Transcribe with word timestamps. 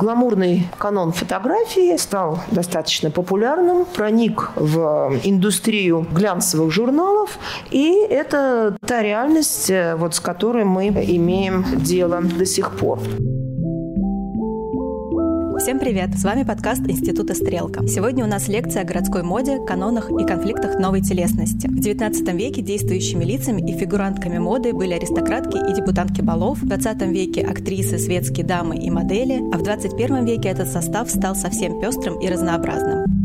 гламурный 0.00 0.66
канон 0.78 1.12
фотографии 1.12 1.96
стал 1.98 2.40
достаточно 2.50 3.10
популярным, 3.10 3.84
проник 3.84 4.50
в 4.56 5.12
индустрию 5.22 6.06
глянцевых 6.10 6.72
журналов, 6.72 7.38
и 7.70 7.92
это 8.08 8.76
та 8.86 9.02
реальность, 9.02 9.70
э, 9.70 9.94
вот 9.96 10.14
с 10.14 10.20
которой 10.20 10.64
мы 10.64 10.88
имеем 10.88 11.64
дело 11.76 12.22
до 12.22 12.46
сих 12.46 12.70
пор. 12.72 12.98
Всем 15.60 15.78
привет! 15.78 16.18
С 16.18 16.24
вами 16.24 16.42
подкаст 16.42 16.80
Института 16.88 17.34
«Стрелка». 17.34 17.86
Сегодня 17.86 18.24
у 18.24 18.26
нас 18.26 18.48
лекция 18.48 18.80
о 18.80 18.86
городской 18.86 19.22
моде, 19.22 19.58
канонах 19.66 20.10
и 20.10 20.24
конфликтах 20.24 20.78
новой 20.78 21.02
телесности. 21.02 21.66
В 21.66 21.78
XIX 21.78 22.34
веке 22.34 22.62
действующими 22.62 23.22
лицами 23.26 23.70
и 23.70 23.76
фигурантками 23.76 24.38
моды 24.38 24.72
были 24.72 24.94
аристократки 24.94 25.58
и 25.58 25.74
депутатки 25.74 26.22
балов, 26.22 26.62
в 26.62 26.66
XX 26.66 27.12
веке 27.12 27.42
актрисы, 27.42 27.98
светские 27.98 28.46
дамы 28.46 28.78
и 28.78 28.88
модели, 28.88 29.34
а 29.52 29.58
в 29.58 29.62
XXI 29.62 30.24
веке 30.24 30.48
этот 30.48 30.68
состав 30.68 31.10
стал 31.10 31.36
совсем 31.36 31.78
пестрым 31.78 32.18
и 32.20 32.30
разнообразным. 32.30 33.19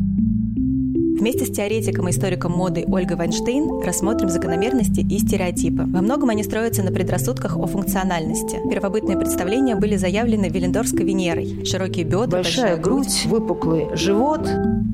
Вместе 1.18 1.46
с 1.46 1.50
теоретиком 1.50 2.10
и 2.10 2.12
историком 2.12 2.52
моды 2.52 2.84
Ольгой 2.88 3.16
Вайнштейн 3.16 3.82
рассмотрим 3.82 4.28
закономерности 4.28 5.00
и 5.00 5.18
стереотипы. 5.18 5.84
Во 5.84 6.02
многом 6.02 6.30
они 6.30 6.44
строятся 6.44 6.84
на 6.84 6.92
предрассудках 6.92 7.56
о 7.58 7.66
функциональности. 7.68 8.60
Первобытные 8.70 9.18
представления 9.18 9.76
были 9.76 9.96
заявлены 9.96 10.50
Велендорской 10.50 11.06
Венерой. 11.06 11.64
Широкие 11.64 12.04
бедра, 12.04 12.28
большая, 12.28 12.76
большая 12.76 12.78
грудь, 12.78 13.06
грудь, 13.06 13.26
выпуклый 13.28 13.96
живот, 13.96 14.42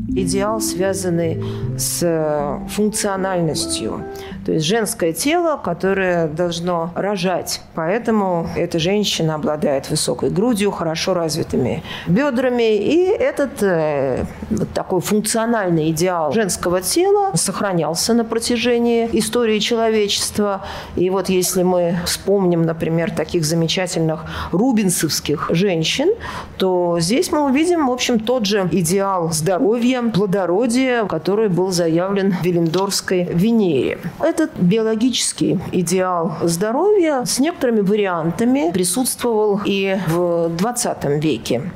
идеал, 0.09 0.61
связанный 0.61 1.43
с 1.75 2.03
э, 2.03 2.67
функциональностью. 2.69 4.05
То 4.45 4.53
есть 4.53 4.65
женское 4.65 5.13
тело, 5.13 5.57
которое 5.57 6.27
должно 6.27 6.91
рожать. 6.95 7.61
Поэтому 7.75 8.47
эта 8.55 8.79
женщина 8.79 9.35
обладает 9.35 9.89
высокой 9.89 10.29
грудью, 10.29 10.71
хорошо 10.71 11.13
развитыми 11.13 11.83
бедрами. 12.07 12.75
И 12.75 13.05
этот 13.05 13.61
э, 13.61 14.25
вот 14.49 14.69
такой 14.73 15.01
функциональный 15.01 15.91
идеал 15.91 16.31
женского 16.31 16.81
тела 16.81 17.31
сохранялся 17.35 18.13
на 18.13 18.23
протяжении 18.23 19.09
истории 19.13 19.59
человечества. 19.59 20.65
И 20.95 21.09
вот 21.09 21.29
если 21.29 21.61
мы 21.61 21.97
вспомним, 22.05 22.63
например, 22.63 23.11
таких 23.11 23.45
замечательных 23.45 24.25
рубинсовских 24.51 25.47
женщин, 25.51 26.09
то 26.57 26.97
здесь 26.99 27.31
мы 27.31 27.45
увидим, 27.45 27.87
в 27.87 27.91
общем, 27.91 28.19
тот 28.19 28.45
же 28.45 28.67
идеал 28.71 29.31
здоровья, 29.31 30.01
плодородия, 30.01 31.05
который 31.05 31.49
был 31.49 31.71
заявлен 31.71 32.31
в 32.31 32.43
Велендорской 32.43 33.23
Венере. 33.23 33.99
Этот 34.31 34.51
биологический 34.57 35.59
идеал 35.73 36.37
здоровья 36.43 37.25
с 37.25 37.37
некоторыми 37.37 37.81
вариантами 37.81 38.71
присутствовал 38.71 39.59
и 39.65 39.97
в 40.07 40.47
20 40.57 41.03
веке. 41.21 41.69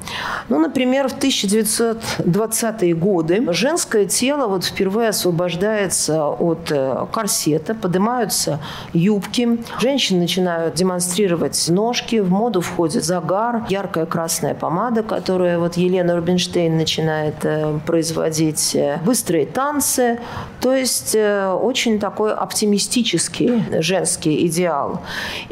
Ну, 0.47 0.59
например, 0.59 1.09
в 1.09 1.17
1920-е 1.17 2.95
годы 2.95 3.45
женское 3.51 4.05
тело 4.05 4.47
вот 4.47 4.63
впервые 4.63 5.09
освобождается 5.09 6.27
от 6.27 6.71
э, 6.71 7.05
корсета, 7.11 7.75
поднимаются 7.75 8.61
юбки, 8.93 9.59
женщины 9.81 10.21
начинают 10.21 10.75
демонстрировать 10.75 11.67
ножки, 11.67 12.21
в 12.21 12.31
моду 12.31 12.61
входит 12.61 13.03
загар, 13.03 13.65
яркая 13.67 14.05
красная 14.05 14.55
помада, 14.55 15.03
которую 15.03 15.59
вот 15.59 15.75
Елена 15.75 16.15
Рубинштейн 16.15 16.77
начинает 16.77 17.43
э, 17.43 17.79
производить, 17.85 18.75
э, 18.75 18.99
быстрые 19.03 19.45
танцы, 19.45 20.19
то 20.61 20.73
есть 20.73 21.15
очень 21.15 21.99
такой 21.99 22.33
оптимистический 22.45 23.81
женский 23.81 24.45
идеал. 24.47 25.01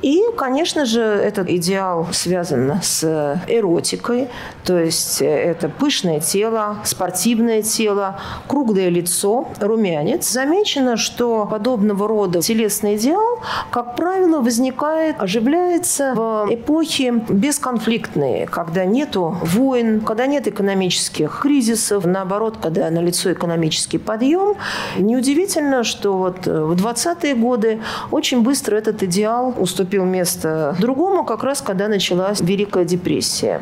И, 0.01 0.21
конечно 0.37 0.85
же, 0.85 1.01
этот 1.01 1.49
идеал 1.49 2.07
связан 2.11 2.79
с 2.81 3.03
эротикой, 3.47 4.29
то 4.63 4.79
есть 4.79 5.21
это 5.21 5.67
пышное 5.69 6.19
тело, 6.19 6.77
спортивное 6.85 7.61
тело, 7.61 8.19
круглое 8.47 8.89
лицо, 8.89 9.47
румянец. 9.59 10.29
Замечено, 10.29 10.95
что 10.97 11.47
подобного 11.49 12.07
рода 12.07 12.41
телесный 12.41 12.95
идеал, 12.95 13.39
как 13.71 13.95
правило, 13.95 14.39
возникает, 14.39 15.15
оживляется 15.19 16.13
в 16.15 16.47
эпохи 16.49 17.13
бесконфликтные, 17.29 18.47
когда 18.47 18.85
нету 18.85 19.35
войн, 19.41 20.01
когда 20.01 20.27
нет 20.27 20.47
экономических 20.47 21.39
кризисов, 21.41 22.05
наоборот, 22.05 22.57
когда 22.61 22.89
налицо 22.89 23.31
экономический 23.33 23.97
подъем. 23.97 24.55
Неудивительно, 24.97 25.83
что 25.83 26.17
вот 26.17 26.45
в 26.45 26.82
20-е 26.85 27.35
годы 27.35 27.81
очень 28.11 28.41
быстро 28.41 28.75
этот 28.75 29.03
идеал 29.03 29.53
уступил 29.57 30.05
место 30.05 30.75
другому, 30.79 31.23
как 31.23 31.43
раз 31.43 31.61
когда 31.61 31.87
началась 31.87 32.41
Великая 32.41 32.85
депрессия. 32.85 33.61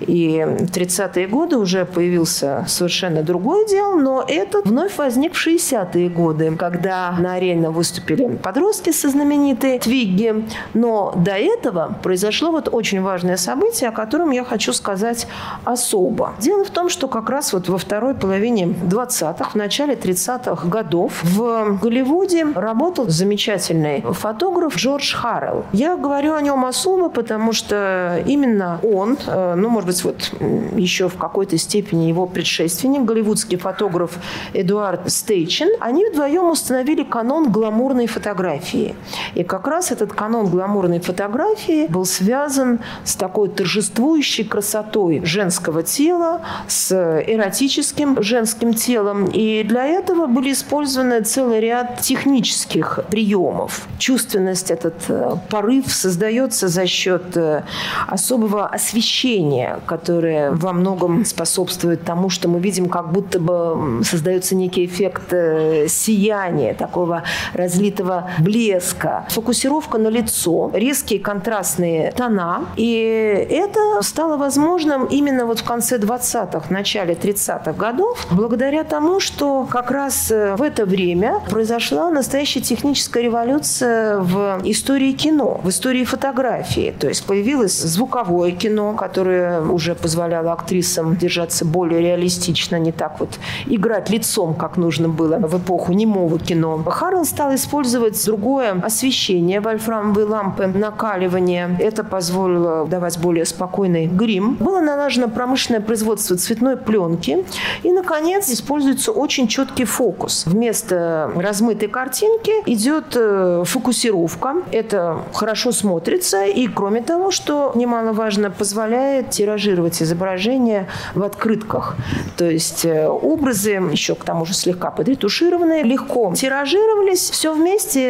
И 0.00 0.44
в 0.44 0.70
30-е 0.70 1.26
годы 1.26 1.56
уже 1.56 1.84
появился 1.84 2.64
совершенно 2.68 3.22
другой 3.22 3.66
идеал, 3.66 3.96
но 3.96 4.24
этот 4.26 4.66
вновь 4.66 4.96
возник 4.98 5.34
в 5.34 5.46
60-е 5.46 6.08
годы, 6.08 6.54
когда 6.56 7.12
на 7.18 7.34
арене 7.34 7.70
выступили 7.70 8.36
подростки 8.36 8.90
со 8.90 9.08
знаменитой 9.08 9.78
Твигги. 9.78 10.46
Но 10.74 11.12
до 11.16 11.32
этого 11.32 11.98
произошло 12.02 12.50
вот 12.50 12.68
очень 12.70 13.02
важное 13.02 13.36
событие, 13.36 13.88
о 13.88 13.92
котором 13.92 14.30
я 14.30 14.44
хочу 14.44 14.72
сказать 14.72 15.26
особо. 15.64 16.34
Дело 16.38 16.64
в 16.64 16.70
том, 16.70 16.88
что 16.88 17.08
как 17.08 17.30
раз 17.30 17.52
вот 17.52 17.68
во 17.68 17.78
второй 17.78 18.14
половине 18.14 18.66
20-х, 18.66 19.50
в 19.50 19.54
начале 19.54 19.94
30-х 19.94 20.68
годов 20.68 21.22
в 21.22 21.78
Голливуде 21.80 22.41
работал 22.54 23.08
замечательный 23.08 24.02
фотограф 24.02 24.76
Джордж 24.76 25.14
Харрелл. 25.14 25.64
Я 25.72 25.96
говорю 25.96 26.34
о 26.34 26.40
нем 26.40 26.64
особо, 26.64 27.08
потому 27.08 27.52
что 27.52 28.22
именно 28.26 28.80
он, 28.82 29.18
э, 29.26 29.54
ну, 29.56 29.68
может 29.68 29.86
быть, 29.86 30.04
вот 30.04 30.32
еще 30.76 31.08
в 31.08 31.16
какой-то 31.16 31.56
степени 31.58 32.04
его 32.04 32.26
предшественник, 32.26 33.02
голливудский 33.04 33.58
фотограф 33.58 34.18
Эдуард 34.54 35.10
Стейчин, 35.10 35.68
они 35.80 36.06
вдвоем 36.06 36.50
установили 36.50 37.02
канон 37.02 37.50
гламурной 37.50 38.06
фотографии. 38.06 38.94
И 39.34 39.44
как 39.44 39.66
раз 39.66 39.90
этот 39.92 40.12
канон 40.12 40.48
гламурной 40.48 41.00
фотографии 41.00 41.86
был 41.88 42.04
связан 42.04 42.80
с 43.04 43.16
такой 43.16 43.48
торжествующей 43.48 44.44
красотой 44.44 45.24
женского 45.24 45.82
тела, 45.82 46.42
с 46.68 46.92
эротическим 46.92 48.22
женским 48.22 48.74
телом. 48.74 49.26
И 49.26 49.62
для 49.64 49.86
этого 49.86 50.26
были 50.26 50.52
использованы 50.52 51.20
целый 51.22 51.60
ряд 51.60 52.00
технических 52.32 53.00
приемов. 53.10 53.86
Чувственность, 53.98 54.70
этот 54.70 54.94
э, 55.08 55.36
порыв 55.50 55.92
создается 55.92 56.68
за 56.68 56.86
счет 56.86 57.36
э, 57.36 57.62
особого 58.08 58.66
освещения, 58.66 59.80
которое 59.86 60.50
во 60.50 60.72
многом 60.72 61.24
способствует 61.24 62.04
тому, 62.04 62.30
что 62.30 62.48
мы 62.48 62.58
видим, 62.58 62.88
как 62.88 63.12
будто 63.12 63.38
бы 63.38 64.02
создается 64.04 64.54
некий 64.54 64.86
эффект 64.86 65.32
э, 65.32 65.88
сияния, 65.88 66.74
такого 66.74 67.22
разлитого 67.52 68.30
блеска. 68.38 69.26
Фокусировка 69.28 69.98
на 69.98 70.08
лицо, 70.08 70.70
резкие 70.74 71.20
контрастные 71.20 72.12
тона. 72.12 72.64
И 72.76 73.46
это 73.50 74.02
стало 74.02 74.36
возможным 74.38 75.04
именно 75.04 75.44
вот 75.44 75.60
в 75.60 75.64
конце 75.64 75.98
20-х, 75.98 76.70
начале 76.70 77.14
30-х 77.14 77.72
годов, 77.72 78.26
благодаря 78.30 78.84
тому, 78.84 79.20
что 79.20 79.66
как 79.70 79.90
раз 79.90 80.30
в 80.30 80.62
это 80.62 80.86
время 80.86 81.40
произошла 81.50 82.10
настоящая 82.22 82.60
техническая 82.60 83.24
революция 83.24 84.18
в 84.20 84.60
истории 84.62 85.10
кино, 85.10 85.60
в 85.64 85.68
истории 85.68 86.04
фотографии. 86.04 86.94
То 86.96 87.08
есть 87.08 87.26
появилось 87.26 87.76
звуковое 87.76 88.52
кино, 88.52 88.94
которое 88.94 89.60
уже 89.60 89.96
позволяло 89.96 90.52
актрисам 90.52 91.16
держаться 91.16 91.64
более 91.64 92.00
реалистично, 92.00 92.76
не 92.78 92.92
так 92.92 93.18
вот 93.18 93.40
играть 93.66 94.08
лицом, 94.08 94.54
как 94.54 94.76
нужно 94.76 95.08
было 95.08 95.38
в 95.38 95.58
эпоху 95.58 95.92
немого 95.92 96.38
кино. 96.38 96.84
Харрелл 96.86 97.24
стал 97.24 97.56
использовать 97.56 98.24
другое 98.24 98.80
освещение, 98.80 99.60
вольфрамовые 99.60 100.26
лампы, 100.26 100.68
накаливание. 100.68 101.76
Это 101.80 102.04
позволило 102.04 102.86
давать 102.86 103.18
более 103.18 103.44
спокойный 103.44 104.06
грим. 104.06 104.54
Было 104.60 104.80
налажено 104.80 105.28
промышленное 105.28 105.80
производство 105.80 106.36
цветной 106.36 106.76
пленки. 106.76 107.44
И, 107.82 107.90
наконец, 107.90 108.48
используется 108.48 109.10
очень 109.10 109.48
четкий 109.48 109.86
фокус. 109.86 110.46
Вместо 110.46 111.32
размытой 111.34 111.88
картинки 112.12 112.52
идет 112.66 113.16
э, 113.16 113.62
фокусировка. 113.64 114.56
Это 114.70 115.20
хорошо 115.32 115.72
смотрится. 115.72 116.44
И, 116.44 116.68
кроме 116.68 117.00
того, 117.00 117.30
что 117.30 117.72
немаловажно, 117.74 118.50
позволяет 118.50 119.30
тиражировать 119.30 120.02
изображение 120.02 120.88
в 121.14 121.22
открытках. 121.22 121.96
То 122.36 122.44
есть 122.44 122.84
э, 122.84 123.08
образы, 123.08 123.80
еще 123.92 124.14
к 124.14 124.24
тому 124.24 124.44
же 124.44 124.52
слегка 124.52 124.90
подретушированные, 124.90 125.84
легко 125.84 126.34
тиражировались. 126.36 127.30
Все 127.30 127.54
вместе 127.54 128.02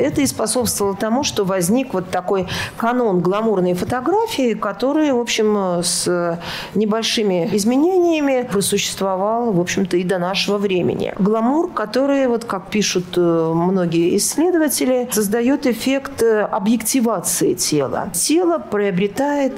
это 0.00 0.22
и 0.22 0.26
способствовало 0.26 0.96
тому, 0.96 1.22
что 1.22 1.44
возник 1.44 1.92
вот 1.92 2.08
такой 2.08 2.46
канон 2.78 3.20
гламурной 3.20 3.74
фотографии, 3.74 4.54
который, 4.54 5.12
в 5.12 5.18
общем, 5.18 5.82
с 5.82 6.38
небольшими 6.74 7.50
изменениями 7.52 8.48
просуществовал, 8.50 9.52
в 9.52 9.60
общем-то, 9.60 9.98
и 9.98 10.02
до 10.02 10.18
нашего 10.18 10.56
времени. 10.56 11.12
Гламур, 11.18 11.70
который, 11.70 12.26
вот 12.26 12.46
как 12.46 12.70
пишут 12.70 13.04
э, 13.16 13.49
многие 13.54 14.16
исследователи, 14.16 15.08
создает 15.12 15.66
эффект 15.66 16.22
э, 16.22 16.42
объективации 16.42 17.54
тела. 17.54 18.10
Тело 18.12 18.58
приобретает 18.58 19.52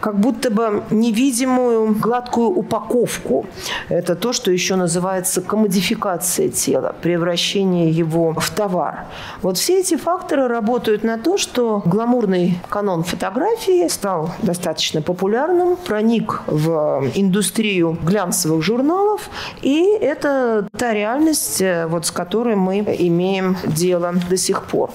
как 0.00 0.18
будто 0.18 0.50
бы 0.50 0.82
невидимую 0.90 1.94
гладкую 1.94 2.48
упаковку. 2.48 3.46
Это 3.88 4.14
то, 4.14 4.32
что 4.32 4.50
еще 4.50 4.76
называется 4.76 5.40
комодификация 5.40 6.48
тела, 6.48 6.94
превращение 7.02 7.90
его 7.90 8.34
в 8.34 8.50
товар. 8.50 9.06
Вот 9.42 9.56
все 9.56 9.80
эти 9.80 9.96
факторы 9.96 10.48
работают 10.48 11.04
на 11.04 11.18
то, 11.18 11.38
что 11.38 11.82
гламурный 11.84 12.58
канон 12.68 13.02
фотографии 13.02 13.88
стал 13.88 14.30
достаточно 14.42 15.02
популярным, 15.02 15.76
проник 15.76 16.42
в 16.46 17.10
индустрию 17.14 17.96
глянцевых 18.02 18.62
журналов, 18.62 19.30
и 19.62 19.84
это 20.00 20.66
та 20.76 20.92
реальность, 20.92 21.60
э, 21.60 21.86
вот 21.86 22.06
с 22.06 22.10
которой 22.10 22.56
мы 22.56 22.78
имеем 22.78 23.27
дело 23.76 24.14
до 24.30 24.36
сих 24.36 24.62
пор. 24.62 24.90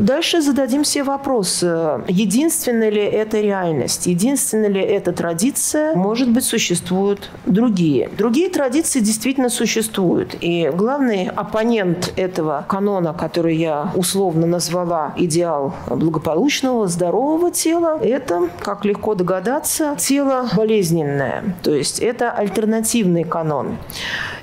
Дальше 0.00 0.40
зададим 0.40 0.82
себе 0.82 1.04
вопрос, 1.04 1.62
единственная 1.62 2.88
ли 2.88 3.02
это 3.02 3.38
реальность, 3.38 4.06
единственная 4.06 4.70
ли 4.70 4.80
это 4.80 5.12
традиция, 5.12 5.94
может 5.94 6.32
быть, 6.32 6.44
существуют 6.44 7.30
другие. 7.44 8.08
Другие 8.16 8.48
традиции 8.48 9.00
действительно 9.00 9.50
существуют. 9.50 10.36
И 10.40 10.70
главный 10.74 11.28
оппонент 11.28 12.14
этого 12.16 12.64
канона, 12.66 13.12
который 13.12 13.56
я 13.56 13.92
условно 13.94 14.46
назвала 14.46 15.12
идеал 15.18 15.74
благополучного, 15.86 16.88
здорового 16.88 17.50
тела, 17.50 18.00
это, 18.02 18.48
как 18.60 18.86
легко 18.86 19.14
догадаться, 19.14 19.96
тело 19.98 20.48
болезненное. 20.56 21.44
То 21.62 21.74
есть 21.74 21.98
это 21.98 22.30
альтернативный 22.30 23.24
канон. 23.24 23.76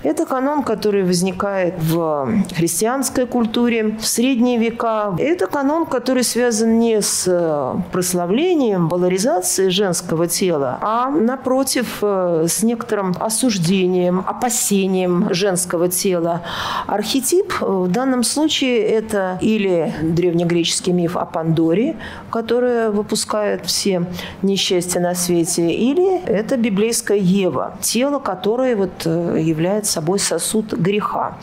Это 0.04 0.28
канон, 0.28 0.62
который 0.62 1.04
возникает 1.04 1.74
в 1.80 2.44
христианской 2.56 3.26
культуре, 3.26 3.98
в 4.00 4.06
средние 4.06 4.60
века. 4.60 5.16
Это 5.18 5.47
канон, 5.48 5.86
который 5.86 6.24
связан 6.24 6.80
не 6.80 7.02
с 7.02 7.26
э, 7.28 7.76
прославлением, 7.92 8.88
валоризацией 8.88 9.70
женского 9.70 10.28
тела, 10.28 10.78
а, 10.82 11.10
напротив, 11.10 12.00
э, 12.02 12.46
с 12.48 12.64
некоторым 12.64 13.16
осуждением, 13.20 14.20
опасением 14.20 15.34
женского 15.34 15.90
тела. 15.90 16.42
Архетип 16.88 17.54
в 17.62 17.88
данном 17.88 18.24
случае 18.24 18.82
это 18.82 19.38
или 19.42 19.94
древнегреческий 20.02 20.94
миф 20.94 21.16
о 21.18 21.26
Пандоре, 21.26 21.96
который 22.30 22.90
выпускает 22.90 23.66
все 23.66 24.06
несчастья 24.42 25.00
на 25.00 25.16
свете, 25.16 25.72
или 25.72 26.22
это 26.26 26.58
библейская 26.58 27.18
Ева, 27.18 27.78
тело, 27.82 28.20
которое 28.20 28.76
вот 28.76 29.06
э, 29.06 29.38
является 29.40 29.94
собой 29.94 30.20
сосуд 30.20 30.74
греха. 30.74 31.38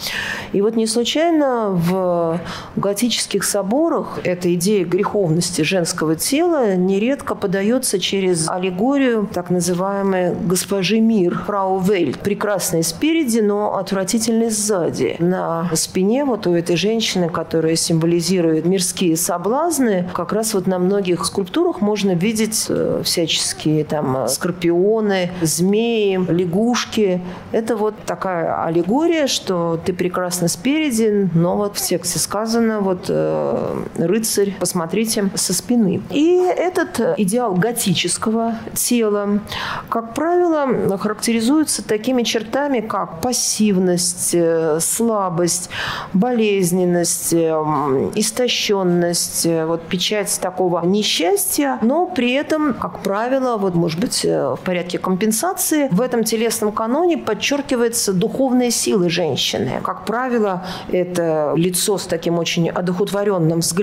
И 0.52 0.60
вот 0.60 0.76
не 0.76 0.86
случайно 0.86 1.70
в 1.70 2.40
готических 2.76 3.44
соборах 3.44 3.93
эта 4.22 4.52
идея 4.54 4.84
греховности 4.84 5.62
женского 5.62 6.16
тела 6.16 6.74
нередко 6.74 7.34
подается 7.34 7.98
через 7.98 8.48
аллегорию 8.48 9.28
так 9.32 9.50
называемой 9.50 10.34
госпожи 10.34 11.00
мир, 11.00 11.38
фрау 11.46 11.80
Вельт, 11.80 12.18
прекрасной 12.18 12.82
спереди, 12.82 13.40
но 13.40 13.76
отвратительной 13.76 14.50
сзади. 14.50 15.16
На 15.18 15.70
спине 15.74 16.24
вот 16.24 16.46
у 16.46 16.54
этой 16.54 16.76
женщины, 16.76 17.28
которая 17.28 17.76
символизирует 17.76 18.66
мирские 18.66 19.16
соблазны, 19.16 20.08
как 20.14 20.32
раз 20.32 20.54
вот 20.54 20.66
на 20.66 20.78
многих 20.78 21.24
скульптурах 21.24 21.80
можно 21.80 22.12
видеть 22.12 22.66
э, 22.68 23.02
всяческие 23.04 23.84
там 23.84 24.28
скорпионы, 24.28 25.30
змеи, 25.42 26.20
лягушки. 26.28 27.20
Это 27.52 27.76
вот 27.76 27.94
такая 28.06 28.64
аллегория, 28.64 29.26
что 29.26 29.78
ты 29.84 29.92
прекрасно 29.92 30.48
спереди, 30.48 31.30
но 31.34 31.56
вот 31.56 31.76
в 31.76 31.82
тексте 31.82 32.18
сказано, 32.18 32.80
вот 32.80 33.06
э, 33.08 33.83
рыцарь, 33.96 34.54
посмотрите, 34.58 35.30
со 35.34 35.52
спины. 35.52 36.02
И 36.10 36.36
этот 36.36 37.00
идеал 37.18 37.54
готического 37.54 38.56
тела, 38.74 39.40
как 39.88 40.14
правило, 40.14 40.98
характеризуется 40.98 41.86
такими 41.86 42.22
чертами, 42.22 42.80
как 42.80 43.20
пассивность, 43.20 44.34
э, 44.34 44.78
слабость, 44.80 45.70
болезненность, 46.12 47.32
э, 47.32 47.50
истощенность, 48.14 49.46
э, 49.46 49.66
вот 49.66 49.82
печать 49.82 50.38
такого 50.40 50.84
несчастья, 50.84 51.78
но 51.82 52.06
при 52.06 52.32
этом, 52.32 52.74
как 52.74 53.00
правило, 53.00 53.56
вот 53.56 53.74
может 53.74 54.00
быть 54.00 54.24
в 54.24 54.58
порядке 54.64 54.98
компенсации, 54.98 55.88
в 55.90 56.00
этом 56.00 56.24
телесном 56.24 56.72
каноне 56.72 57.18
подчеркивается 57.18 58.12
духовные 58.12 58.70
силы 58.70 59.08
женщины. 59.10 59.80
Как 59.82 60.04
правило, 60.04 60.64
это 60.90 61.52
лицо 61.56 61.98
с 61.98 62.06
таким 62.06 62.38
очень 62.38 62.68
одухотворенным 62.68 63.60
взглядом. 63.60 63.73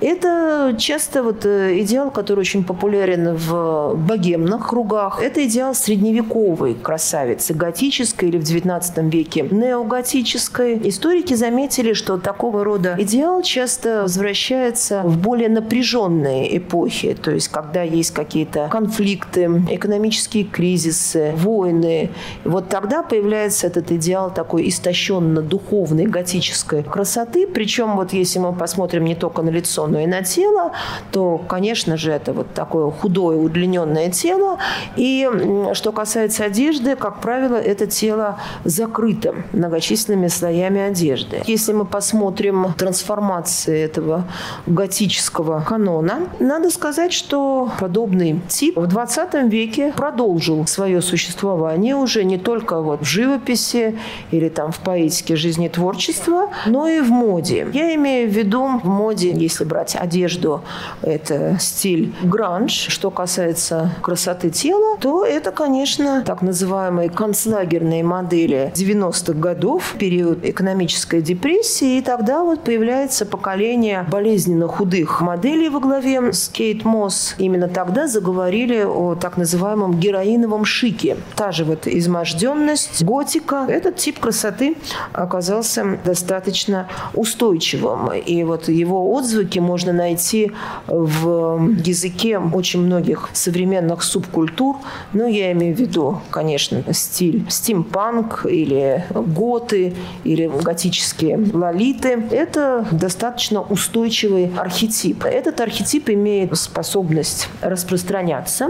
Это 0.00 0.74
часто 0.78 1.22
вот 1.22 1.44
э, 1.44 1.80
идеал, 1.80 2.10
который 2.10 2.40
очень 2.40 2.64
популярен 2.64 3.34
в 3.34 3.94
богемных 3.94 4.68
кругах. 4.68 5.20
Это 5.22 5.44
идеал 5.44 5.74
средневековой 5.74 6.74
красавицы, 6.74 7.54
готической 7.54 8.28
или 8.28 8.38
в 8.38 8.42
XIX 8.42 9.10
веке 9.10 9.46
неоготической. 9.50 10.80
Историки 10.88 11.34
заметили, 11.34 11.92
что 11.92 12.18
такого 12.18 12.64
рода 12.64 12.96
идеал 12.98 13.42
часто 13.42 14.02
возвращается 14.02 15.02
в 15.02 15.18
более 15.18 15.48
напряженные 15.48 16.56
эпохи, 16.58 17.16
то 17.20 17.30
есть 17.30 17.48
когда 17.48 17.82
есть 17.82 18.12
какие-то 18.12 18.68
конфликты, 18.70 19.62
экономические 19.70 20.44
кризисы, 20.44 21.32
войны. 21.36 22.10
Вот 22.44 22.68
тогда 22.68 23.02
появляется 23.02 23.66
этот 23.66 23.90
идеал 23.92 24.32
такой 24.32 24.68
истощенно-духовной 24.68 26.06
готической 26.06 26.82
красоты. 26.82 27.46
Причем 27.46 27.96
вот 27.96 28.12
если 28.12 28.38
мы 28.38 28.52
посмотрим 28.52 29.04
не 29.04 29.14
только 29.16 29.42
на 29.42 29.50
лицо, 29.50 29.86
но 29.86 30.00
и 30.00 30.06
на 30.06 30.22
тело, 30.22 30.72
то, 31.10 31.38
конечно 31.48 31.96
же, 31.96 32.12
это 32.12 32.32
вот 32.32 32.54
такое 32.54 32.90
худое, 32.90 33.36
удлиненное 33.36 34.10
тело. 34.10 34.58
И 34.96 35.28
что 35.74 35.92
касается 35.92 36.44
одежды, 36.44 36.96
как 36.96 37.20
правило, 37.20 37.56
это 37.56 37.86
тело 37.86 38.38
закрыто 38.64 39.34
многочисленными 39.52 40.28
слоями 40.28 40.80
одежды. 40.80 41.42
Если 41.46 41.72
мы 41.72 41.84
посмотрим 41.84 42.74
трансформации 42.76 43.80
этого 43.80 44.24
готического 44.66 45.60
канона, 45.66 46.28
надо 46.40 46.70
сказать, 46.70 47.12
что 47.12 47.70
подобный 47.80 48.40
тип 48.48 48.76
в 48.76 48.86
20 48.86 49.34
веке 49.50 49.92
продолжил 49.96 50.66
свое 50.66 51.00
существование 51.02 51.96
уже 51.96 52.24
не 52.24 52.38
только 52.38 52.80
вот 52.80 53.02
в 53.02 53.04
живописи, 53.04 53.98
или 54.30 54.48
там 54.48 54.72
в 54.72 54.78
поэтике 54.80 55.36
жизнетворчества, 55.36 56.50
но 56.66 56.86
и 56.88 57.00
в 57.00 57.10
моде. 57.10 57.68
Я 57.72 57.94
имею 57.94 58.28
в 58.28 58.32
виду 58.32 58.66
в 58.82 58.84
моде, 58.84 59.05
если 59.10 59.64
брать 59.64 59.96
одежду, 59.96 60.62
это 61.02 61.56
стиль 61.60 62.14
гранж. 62.22 62.86
Что 62.88 63.10
касается 63.10 63.92
красоты 64.02 64.50
тела, 64.50 64.96
то 65.00 65.24
это, 65.24 65.50
конечно, 65.50 66.22
так 66.24 66.42
называемые 66.42 67.10
концлагерные 67.10 68.02
модели 68.02 68.72
90-х 68.74 69.34
годов, 69.34 69.94
период 69.98 70.44
экономической 70.44 71.20
депрессии, 71.20 71.98
и 71.98 72.02
тогда 72.02 72.42
вот 72.42 72.64
появляется 72.64 73.26
поколение 73.26 74.06
болезненно 74.10 74.68
худых 74.68 75.20
моделей 75.20 75.68
во 75.68 75.80
главе 75.80 76.32
с 76.32 76.48
Кейт 76.48 76.84
Мосс. 76.84 77.34
Именно 77.38 77.68
тогда 77.68 78.06
заговорили 78.06 78.82
о 78.84 79.14
так 79.14 79.36
называемом 79.36 79.98
героиновом 79.98 80.64
шике. 80.64 81.16
Та 81.34 81.52
же 81.52 81.64
вот 81.64 81.86
изможденность, 81.86 83.02
готика, 83.04 83.66
этот 83.68 83.96
тип 83.96 84.18
красоты 84.18 84.76
оказался 85.12 85.98
достаточно 86.04 86.88
устойчивым. 87.14 88.12
И 88.12 88.44
вот 88.44 88.68
его 88.68 88.95
отзвуки 88.96 89.58
можно 89.58 89.92
найти 89.92 90.52
в 90.86 91.70
языке 91.84 92.38
очень 92.38 92.80
многих 92.80 93.28
современных 93.32 94.02
субкультур. 94.02 94.76
Но 95.12 95.26
я 95.26 95.52
имею 95.52 95.74
в 95.74 95.78
виду, 95.78 96.20
конечно, 96.30 96.82
стиль 96.92 97.44
стимпанк 97.48 98.46
или 98.48 99.04
готы, 99.14 99.94
или 100.24 100.50
готические 100.62 101.38
лолиты. 101.52 102.24
Это 102.30 102.86
достаточно 102.90 103.62
устойчивый 103.62 104.52
архетип. 104.56 105.24
Этот 105.24 105.60
архетип 105.60 106.10
имеет 106.10 106.56
способность 106.56 107.48
распространяться. 107.60 108.68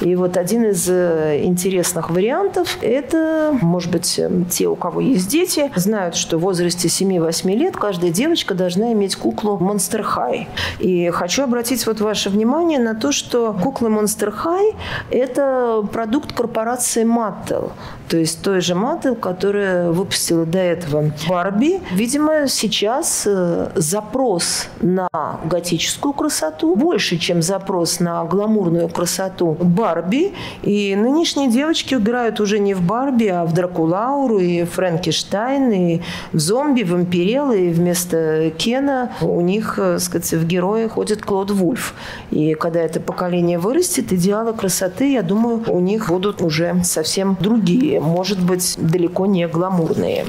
И 0.00 0.14
вот 0.16 0.36
один 0.36 0.64
из 0.66 0.88
э, 0.88 1.40
интересных 1.44 2.10
вариантов– 2.10 2.78
это, 2.82 3.56
может 3.60 3.90
быть, 3.90 4.18
эм, 4.18 4.44
те, 4.44 4.66
у 4.68 4.76
кого 4.76 5.00
есть 5.00 5.28
дети, 5.28 5.70
знают, 5.74 6.14
что 6.14 6.38
в 6.38 6.42
возрасте 6.42 6.88
7-8 6.88 7.54
лет 7.54 7.76
каждая 7.76 8.10
девочка 8.10 8.54
должна 8.54 8.92
иметь 8.92 9.16
куклу 9.16 9.53
Monster 9.60 10.04
High. 10.04 10.46
И 10.78 11.10
хочу 11.10 11.44
обратить 11.44 11.86
вот 11.86 12.00
ваше 12.00 12.30
внимание 12.30 12.78
на 12.78 12.94
то, 12.94 13.12
что 13.12 13.52
кукла 13.52 13.88
Monster 13.88 14.32
High– 14.44 14.74
это 15.10 15.86
продукт 15.92 16.32
корпорации 16.32 17.04
Mattel. 17.04 17.70
То 18.08 18.18
есть 18.18 18.42
той 18.42 18.60
же 18.60 18.74
Mattel, 18.74 19.16
которая 19.16 19.90
выпустила 19.90 20.44
до 20.44 20.58
этого 20.58 21.10
Барби. 21.28 21.80
Видимо, 21.92 22.48
сейчас 22.48 23.24
э, 23.26 23.70
запрос 23.74 24.68
на 24.80 25.08
готическую 25.44 26.12
красоту 26.12 26.76
больше, 26.76 27.16
чем 27.16 27.42
запрос 27.42 28.00
на 28.00 28.24
гламурную 28.24 28.88
красоту 28.88 29.56
Барби. 29.60 30.32
И 30.62 30.94
нынешние 30.94 31.48
девочки 31.48 31.94
играют 31.94 32.40
уже 32.40 32.58
не 32.58 32.74
в 32.74 32.82
Барби, 32.82 33.26
а 33.26 33.44
в 33.44 33.52
Дракула 33.52 34.06
ауру, 34.06 34.38
и 34.38 34.64
Фрэнкенштайн, 34.64 35.72
и 35.72 36.00
в 36.32 36.38
зомби, 36.38 36.82
вампирел, 36.82 37.52
и 37.52 37.70
вместо 37.70 38.50
Кена 38.56 39.12
у 39.22 39.40
них, 39.40 39.74
так 39.76 40.00
сказать, 40.00 40.32
в 40.32 40.46
герои 40.46 40.88
ходит 40.88 41.24
Клод 41.24 41.50
Вульф. 41.50 41.94
И 42.30 42.54
когда 42.54 42.80
это 42.80 43.00
поколение 43.00 43.58
вырастет, 43.58 44.12
идеалы 44.12 44.52
красоты, 44.52 45.12
я 45.12 45.22
думаю, 45.22 45.62
у 45.68 45.80
них 45.80 46.08
будут 46.08 46.42
уже 46.42 46.82
совсем 46.84 47.36
другие, 47.40 47.93
может 48.00 48.40
быть, 48.44 48.74
далеко 48.78 49.26
не 49.26 49.46
гламурные. 49.48 50.24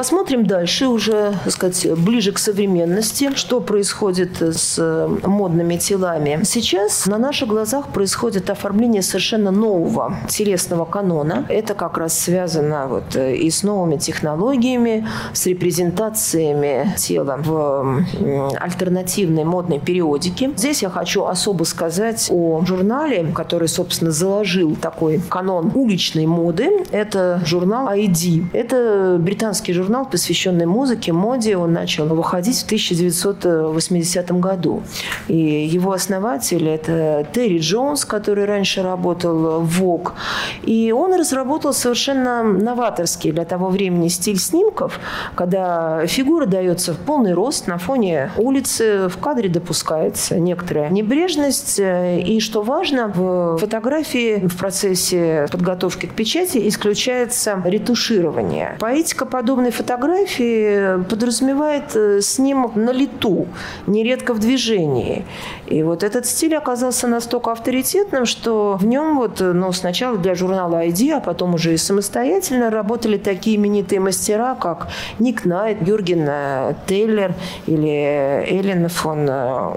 Посмотрим 0.00 0.46
дальше, 0.46 0.86
уже, 0.86 1.34
так 1.44 1.52
сказать, 1.52 1.86
ближе 1.98 2.32
к 2.32 2.38
современности, 2.38 3.32
что 3.34 3.60
происходит 3.60 4.40
с 4.40 4.78
модными 5.24 5.76
телами. 5.76 6.40
Сейчас 6.44 7.04
на 7.04 7.18
наших 7.18 7.50
глазах 7.50 7.88
происходит 7.88 8.48
оформление 8.48 9.02
совершенно 9.02 9.50
нового 9.50 10.14
телесного 10.26 10.86
канона. 10.86 11.44
Это 11.50 11.74
как 11.74 11.98
раз 11.98 12.18
связано 12.18 12.86
вот 12.86 13.14
и 13.14 13.50
с 13.50 13.62
новыми 13.62 13.98
технологиями, 13.98 15.06
с 15.34 15.44
репрезентациями 15.44 16.94
тела 16.96 17.36
в 17.36 18.02
альтернативной 18.58 19.44
модной 19.44 19.80
периодике. 19.80 20.52
Здесь 20.56 20.80
я 20.80 20.88
хочу 20.88 21.26
особо 21.26 21.64
сказать 21.64 22.28
о 22.30 22.64
журнале, 22.64 23.30
который, 23.34 23.68
собственно, 23.68 24.12
заложил 24.12 24.76
такой 24.76 25.20
канон 25.28 25.70
уличной 25.74 26.24
моды. 26.24 26.86
Это 26.90 27.42
журнал 27.44 27.88
ID. 27.88 28.46
Это 28.54 29.18
британский 29.20 29.74
журнал, 29.74 29.89
журнал, 29.90 30.06
посвященный 30.08 30.66
музыке, 30.66 31.12
моде. 31.12 31.56
Он 31.56 31.72
начал 31.72 32.06
выходить 32.06 32.60
в 32.60 32.64
1980 32.64 34.30
году. 34.38 34.82
И 35.26 35.36
его 35.36 35.90
основатель– 35.92 36.68
это 36.68 37.26
Терри 37.32 37.58
Джонс, 37.58 38.04
который 38.04 38.44
раньше 38.44 38.84
работал 38.84 39.60
в 39.60 39.82
Vogue. 39.82 40.12
И 40.62 40.92
он 40.92 41.14
разработал 41.14 41.72
совершенно 41.72 42.44
новаторский 42.44 43.32
для 43.32 43.44
того 43.44 43.68
времени 43.68 44.06
стиль 44.06 44.38
снимков, 44.38 45.00
когда 45.34 46.06
фигура 46.06 46.46
дается 46.46 46.92
в 46.94 46.98
полный 46.98 47.32
рост 47.32 47.66
на 47.66 47.78
фоне 47.78 48.30
улицы, 48.36 49.08
в 49.08 49.18
кадре 49.18 49.48
допускается 49.48 50.38
некоторая 50.38 50.88
небрежность. 50.90 51.80
И, 51.80 52.38
что 52.40 52.62
важно, 52.62 53.08
в 53.08 53.58
фотографии 53.58 54.46
в 54.46 54.56
процессе 54.56 55.48
подготовки 55.50 56.06
к 56.06 56.14
печати 56.14 56.68
исключается 56.68 57.60
ретуширование. 57.64 58.76
Поэтика 58.78 59.26
подобной 59.26 59.72
фотографии 59.80 61.02
подразумевает 61.04 61.96
э, 61.96 62.20
снимок 62.20 62.76
на 62.76 62.90
лету, 62.90 63.46
нередко 63.86 64.34
в 64.34 64.38
движении. 64.38 65.24
И 65.68 65.82
вот 65.82 66.02
этот 66.02 66.26
стиль 66.26 66.54
оказался 66.54 67.06
настолько 67.06 67.52
авторитетным, 67.52 68.26
что 68.26 68.76
в 68.78 68.84
нем 68.84 69.16
вот, 69.16 69.40
э, 69.40 69.52
ну, 69.52 69.72
сначала 69.72 70.18
для 70.18 70.34
журнала 70.34 70.84
ID, 70.84 71.12
а 71.12 71.20
потом 71.20 71.54
уже 71.54 71.72
и 71.72 71.78
самостоятельно 71.78 72.70
работали 72.70 73.16
такие 73.16 73.56
именитые 73.56 74.00
мастера, 74.00 74.54
как 74.54 74.88
Ник 75.18 75.46
Найт, 75.46 75.88
Юрген 75.88 76.26
э, 76.28 76.74
Тейлер 76.86 77.34
или 77.66 77.88
Эллен 77.88 78.88
фон 78.88 79.30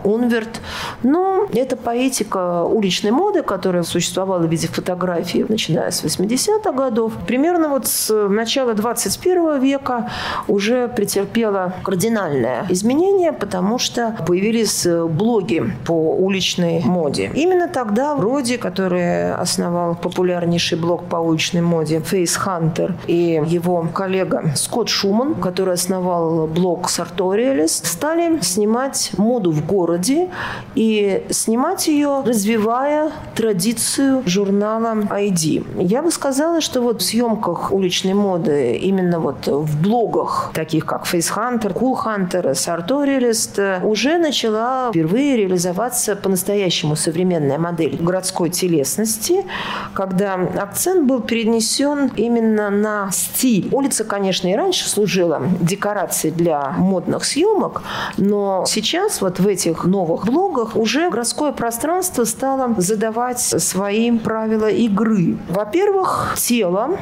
Унверт. 0.04 0.60
Но 1.04 1.48
это 1.54 1.78
поэтика 1.78 2.64
уличной 2.64 3.12
моды, 3.12 3.42
которая 3.42 3.84
существовала 3.84 4.46
в 4.46 4.52
виде 4.52 4.68
фотографий, 4.68 5.46
начиная 5.48 5.92
с 5.92 6.04
80-х 6.04 6.72
годов. 6.74 7.14
Примерно 7.26 7.70
вот 7.70 7.88
с 7.88 8.14
начала 8.28 8.74
21 8.74 9.62
века 9.62 9.83
эпоха 9.84 10.10
уже 10.48 10.88
претерпела 10.88 11.74
кардинальное 11.84 12.66
изменение, 12.70 13.32
потому 13.32 13.78
что 13.78 14.16
появились 14.26 14.86
блоги 14.86 15.64
по 15.86 16.16
уличной 16.16 16.82
моде. 16.84 17.32
Именно 17.34 17.68
тогда 17.68 18.16
Роди, 18.16 18.58
который 18.58 19.34
основал 19.34 19.96
популярнейший 19.96 20.78
блог 20.78 21.04
по 21.06 21.18
уличной 21.18 21.62
моде 21.62 21.98
Face 21.98 22.38
Hunter, 22.46 22.94
и 23.08 23.42
его 23.46 23.88
коллега 23.94 24.52
Скотт 24.56 24.90
Шуман, 24.90 25.36
который 25.36 25.74
основал 25.74 26.48
блог 26.48 26.88
Sartorialist, 26.90 27.86
стали 27.86 28.40
снимать 28.42 29.12
моду 29.18 29.52
в 29.52 29.66
городе 29.66 30.30
и 30.76 31.26
снимать 31.30 31.88
ее, 31.88 32.24
развивая 32.26 33.12
традицию 33.36 34.24
журнала 34.26 34.94
ID. 34.94 35.82
Я 35.82 36.02
бы 36.02 36.12
сказала, 36.12 36.62
что 36.62 36.82
вот 36.82 37.02
в 37.02 37.06
съемках 37.06 37.72
уличной 37.72 38.14
моды 38.14 38.76
именно 38.76 39.20
вот 39.20 39.48
в 39.48 39.73
блогах, 39.82 40.52
таких 40.54 40.86
как 40.86 41.06
FaceHunter, 41.06 41.74
CoolHunter, 41.74 42.52
Sartorialist, 42.54 43.84
уже 43.84 44.18
начала 44.18 44.90
впервые 44.90 45.38
реализоваться 45.38 46.16
по-настоящему 46.16 46.96
современная 46.96 47.58
модель 47.58 47.98
городской 48.00 48.50
телесности, 48.50 49.46
когда 49.94 50.34
акцент 50.34 51.08
был 51.08 51.22
перенесен 51.22 52.12
именно 52.16 52.70
на 52.70 53.10
стиль. 53.12 53.70
Улица, 53.72 54.04
конечно, 54.04 54.48
и 54.48 54.56
раньше 54.56 54.90
служила 54.90 55.42
декорацией 55.60 56.34
для 56.34 56.76
модных 56.78 57.26
съемок, 57.26 57.84
но 58.18 58.66
сейчас 58.68 59.22
вот 59.22 59.40
в 59.40 59.48
этих 59.48 59.86
новых 59.86 60.26
блогах 60.26 60.76
уже 60.76 61.10
городское 61.10 61.52
пространство 61.52 62.26
стало 62.26 62.74
задавать 62.78 63.40
свои 63.40 64.12
правила 64.18 64.70
игры. 64.70 65.38
Во-первых, 65.50 66.36
тело 66.38 66.98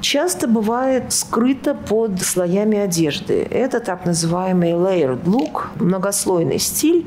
часто 0.00 0.48
бывает 0.48 1.12
скрыто 1.12 1.74
под 1.74 1.99
под 2.00 2.22
слоями 2.22 2.78
одежды. 2.78 3.46
Это 3.50 3.78
так 3.78 4.06
называемый 4.06 4.70
layered 4.70 5.22
look, 5.24 5.66
многослойный 5.76 6.58
стиль. 6.58 7.06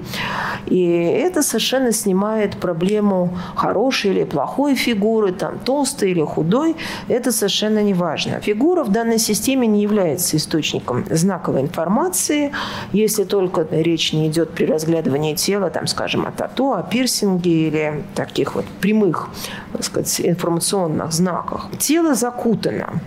И 0.67 0.83
это 0.85 1.41
совершенно 1.41 1.91
снимает 1.91 2.57
проблему 2.57 3.35
хорошей 3.55 4.11
или 4.11 4.23
плохой 4.23 4.75
фигуры, 4.75 5.31
там, 5.31 5.57
толстой 5.57 6.11
или 6.11 6.23
худой. 6.23 6.75
Это 7.07 7.31
совершенно 7.31 7.81
не 7.81 7.95
важно. 7.95 8.39
Фигура 8.39 8.83
в 8.83 8.91
данной 8.91 9.17
системе 9.17 9.65
не 9.65 9.81
является 9.81 10.37
источником 10.37 11.05
знаковой 11.09 11.61
информации, 11.61 12.51
если 12.91 13.23
только 13.23 13.67
речь 13.71 14.13
не 14.13 14.27
идет 14.27 14.51
при 14.51 14.65
разглядывании 14.65 15.33
тела, 15.33 15.71
там, 15.71 15.87
скажем, 15.87 16.27
о 16.27 16.31
тату, 16.31 16.73
о 16.73 16.83
пирсинге 16.83 17.67
или 17.67 18.03
таких 18.13 18.53
вот 18.53 18.65
прямых, 18.79 19.29
так 19.71 19.83
сказать, 19.83 20.21
информационных 20.21 21.11
знаках. 21.13 21.69
Тело 21.79 22.13
закутано. 22.13 23.01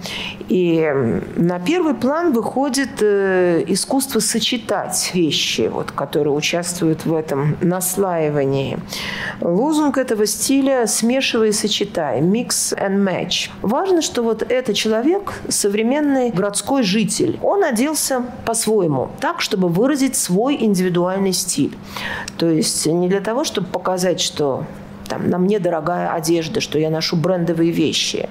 И 0.48 0.92
на 1.36 1.60
первый 1.60 1.75
первый 1.76 1.92
план 1.92 2.32
выходит 2.32 3.02
э, 3.02 3.62
искусство 3.66 4.20
сочетать 4.20 5.10
вещи, 5.12 5.68
вот, 5.70 5.90
которые 5.90 6.32
участвуют 6.32 7.04
в 7.04 7.14
этом 7.14 7.58
наслаивании. 7.60 8.78
Лозунг 9.42 9.98
этого 9.98 10.24
стиля 10.24 10.86
«смешивай 10.86 11.50
и 11.50 11.52
сочетай»– 11.52 12.20
«mix 12.22 12.74
and 12.74 13.04
match». 13.04 13.50
Важно, 13.60 14.00
что 14.00 14.22
вот 14.22 14.42
этот 14.50 14.74
человек, 14.74 15.34
современный 15.48 16.30
городской 16.30 16.82
житель, 16.82 17.38
он 17.42 17.62
оделся 17.62 18.22
по-своему, 18.46 19.10
так, 19.20 19.42
чтобы 19.42 19.68
выразить 19.68 20.16
свой 20.16 20.56
индивидуальный 20.58 21.34
стиль. 21.34 21.76
То 22.38 22.48
есть 22.48 22.86
не 22.86 23.06
для 23.10 23.20
того, 23.20 23.44
чтобы 23.44 23.66
показать, 23.66 24.22
что 24.22 24.64
там, 25.06 25.28
на 25.28 25.38
мне 25.38 25.58
дорогая 25.58 26.12
одежда, 26.12 26.60
что 26.60 26.78
я 26.78 26.90
ношу 26.90 27.16
брендовые 27.16 27.70
вещи, 27.70 28.28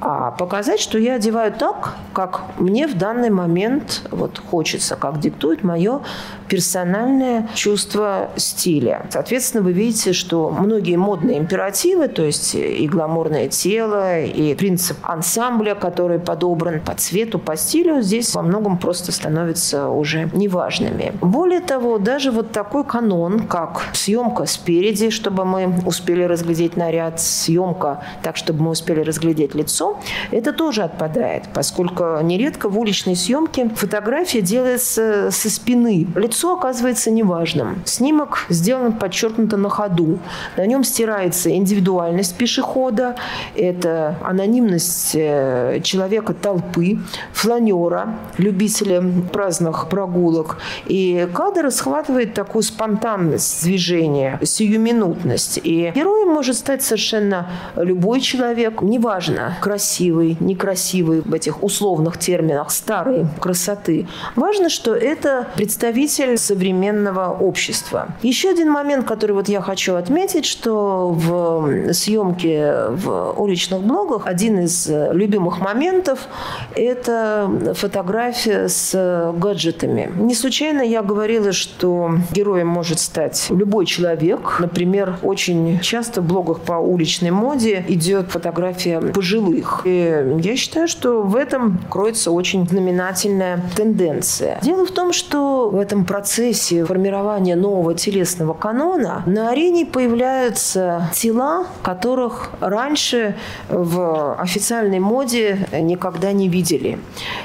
а 0.00 0.30
показать, 0.30 0.80
что 0.80 0.98
я 0.98 1.14
одеваю 1.14 1.52
так, 1.52 1.94
как 2.14 2.42
мне 2.58 2.86
в 2.86 2.96
данный 2.96 3.30
момент 3.30 4.02
вот 4.10 4.38
хочется, 4.38 4.96
как 4.96 5.20
диктует 5.20 5.62
мое 5.62 6.00
персональное 6.48 7.48
чувство 7.54 8.30
стиля. 8.36 9.06
Соответственно, 9.10 9.62
вы 9.62 9.72
видите, 9.72 10.12
что 10.12 10.50
многие 10.50 10.96
модные 10.96 11.38
императивы, 11.38 12.08
то 12.08 12.22
есть 12.22 12.54
и 12.54 12.88
гламурное 12.88 13.48
тело, 13.48 14.20
и 14.20 14.54
принцип 14.54 14.96
ансамбля, 15.02 15.74
который 15.74 16.18
подобран 16.18 16.80
по 16.80 16.94
цвету, 16.94 17.38
по 17.38 17.56
стилю, 17.56 18.02
здесь 18.02 18.34
во 18.34 18.42
многом 18.42 18.78
просто 18.78 19.12
становятся 19.12 19.88
уже 19.88 20.28
неважными. 20.32 21.12
Более 21.20 21.60
того, 21.60 21.98
даже 21.98 22.30
вот 22.30 22.52
такой 22.52 22.84
канон, 22.84 23.46
как 23.46 23.82
съемка 23.92 24.46
спереди, 24.46 25.10
чтобы 25.10 25.44
мы 25.44 25.72
успели 25.86 26.22
разглядеть 26.22 26.76
наряд, 26.76 27.20
съемка 27.20 28.02
так, 28.22 28.36
чтобы 28.36 28.62
мы 28.62 28.70
успели 28.70 29.00
разглядеть 29.00 29.54
лицо, 29.54 29.89
это 30.30 30.52
тоже 30.52 30.82
отпадает, 30.82 31.44
поскольку 31.54 32.20
нередко 32.22 32.68
в 32.68 32.78
уличной 32.78 33.16
съемке 33.16 33.68
фотография 33.74 34.40
делается 34.40 35.30
со 35.30 35.50
спины. 35.50 36.06
Лицо 36.14 36.54
оказывается 36.54 37.10
неважным. 37.10 37.82
Снимок 37.84 38.46
сделан 38.48 38.92
подчеркнуто 38.92 39.56
на 39.56 39.68
ходу. 39.68 40.18
На 40.56 40.66
нем 40.66 40.84
стирается 40.84 41.50
индивидуальность 41.50 42.36
пешехода, 42.36 43.16
это 43.56 44.16
анонимность 44.22 45.12
э, 45.14 45.80
человека 45.82 46.34
толпы, 46.34 46.98
фланера, 47.32 48.16
любителя 48.38 49.02
праздных 49.32 49.88
прогулок. 49.88 50.58
И 50.86 51.28
кадр 51.34 51.70
схватывает 51.70 52.34
такую 52.34 52.62
спонтанность 52.62 53.64
движения, 53.64 54.38
сиюминутность. 54.42 55.60
И 55.62 55.92
героем 55.94 56.28
может 56.28 56.56
стать 56.56 56.82
совершенно 56.82 57.50
любой 57.76 58.20
человек, 58.20 58.82
неважно, 58.82 59.56
красивый 59.60 59.79
красивой, 59.80 60.36
некрасивой 60.40 61.22
в 61.22 61.32
этих 61.32 61.62
условных 61.62 62.18
терминах 62.18 62.70
старой 62.70 63.26
красоты. 63.40 64.06
Важно, 64.36 64.68
что 64.68 64.94
это 64.94 65.48
представитель 65.54 66.36
современного 66.36 67.30
общества. 67.30 68.08
Еще 68.20 68.50
один 68.50 68.70
момент, 68.70 69.06
который 69.06 69.32
вот 69.32 69.48
я 69.48 69.62
хочу 69.62 69.94
отметить, 69.94 70.44
что 70.44 71.08
в 71.08 71.94
съемке 71.94 72.88
в 72.90 73.40
уличных 73.40 73.80
блогах 73.80 74.26
один 74.26 74.60
из 74.60 74.86
любимых 74.86 75.60
моментов– 75.60 76.28
это 76.76 77.50
фотография 77.74 78.68
с 78.68 79.32
гаджетами. 79.34 80.12
Не 80.18 80.34
случайно 80.34 80.82
я 80.82 81.02
говорила, 81.02 81.52
что 81.52 82.10
героем 82.32 82.68
может 82.68 83.00
стать 83.00 83.46
любой 83.48 83.86
человек. 83.86 84.56
Например, 84.58 85.16
очень 85.22 85.80
часто 85.80 86.20
в 86.20 86.26
блогах 86.26 86.60
по 86.60 86.74
уличной 86.74 87.30
моде 87.30 87.82
идет 87.88 88.30
фотография 88.30 89.00
пожилых. 89.00 89.59
И 89.84 90.38
я 90.40 90.56
считаю, 90.56 90.88
что 90.88 91.22
в 91.22 91.36
этом 91.36 91.78
кроется 91.88 92.30
очень 92.30 92.66
знаменательная 92.68 93.62
тенденция. 93.76 94.58
Дело 94.62 94.86
в 94.86 94.90
том, 94.90 95.12
что 95.12 95.70
в 95.70 95.78
этом 95.78 96.04
процессе 96.04 96.84
формирования 96.84 97.56
нового 97.56 97.94
телесного 97.94 98.54
канона 98.54 99.22
на 99.26 99.50
арене 99.50 99.86
появляются 99.86 101.10
тела, 101.12 101.66
которых 101.82 102.50
раньше 102.60 103.36
в 103.68 104.34
официальной 104.34 105.00
моде 105.00 105.66
никогда 105.72 106.32
не 106.32 106.48
видели. 106.48 106.98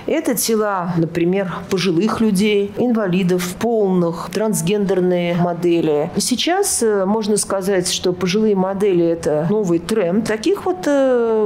Это 0.05 0.35
тела, 0.35 0.93
например, 0.97 1.53
пожилых 1.69 2.21
людей, 2.21 2.71
инвалидов, 2.77 3.55
полных, 3.59 4.29
трансгендерные 4.31 5.35
модели. 5.35 6.11
Сейчас 6.17 6.81
э, 6.83 7.05
можно 7.05 7.37
сказать, 7.37 7.91
что 7.91 8.13
пожилые 8.13 8.55
модели– 8.55 9.05
это 9.05 9.47
новый 9.49 9.79
тренд. 9.79 10.27
Таких 10.27 10.65
вот 10.65 10.85
э, 10.85 11.45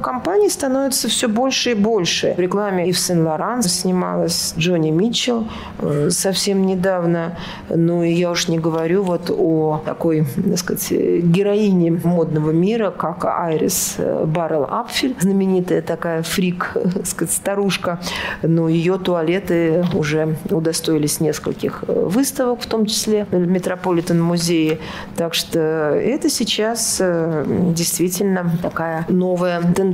рекламных 0.00 0.20
кампаний 0.20 0.50
становится 0.50 1.08
все 1.08 1.28
больше 1.28 1.70
и 1.70 1.74
больше. 1.74 2.34
В 2.36 2.40
рекламе 2.40 2.88
Ив 2.88 2.98
Сен-Лоран 2.98 3.62
снималась 3.62 4.54
Джонни 4.58 4.90
Митчелл 4.90 5.46
э, 5.78 6.10
совсем 6.10 6.66
недавно. 6.66 7.36
Ну 7.68 8.02
и 8.02 8.12
я 8.12 8.30
уж 8.30 8.48
не 8.48 8.58
говорю 8.58 9.02
вот 9.02 9.30
о 9.30 9.82
такой, 9.84 10.24
так 10.36 10.58
сказать, 10.58 10.90
героине 10.90 12.00
модного 12.04 12.50
мира, 12.50 12.90
как 12.90 13.24
Айрис 13.24 13.96
Баррел 14.26 14.64
Апфель, 14.64 15.14
знаменитая 15.20 15.82
такая 15.82 16.22
фрик, 16.22 16.72
так 16.94 17.06
сказать, 17.06 17.34
старушка. 17.34 18.00
Но 18.42 18.68
ее 18.68 18.98
туалеты 18.98 19.84
уже 19.94 20.36
удостоились 20.50 21.20
нескольких 21.20 21.84
выставок, 21.86 22.60
в 22.60 22.66
том 22.66 22.86
числе 22.86 23.26
в 23.30 23.36
Метрополитен 23.36 24.20
музее. 24.20 24.78
Так 25.16 25.34
что 25.34 25.58
это 25.58 26.28
сейчас 26.30 26.98
э, 27.00 27.44
действительно 27.74 28.50
такая 28.62 29.06
новая 29.08 29.60
тенденция. 29.60 29.89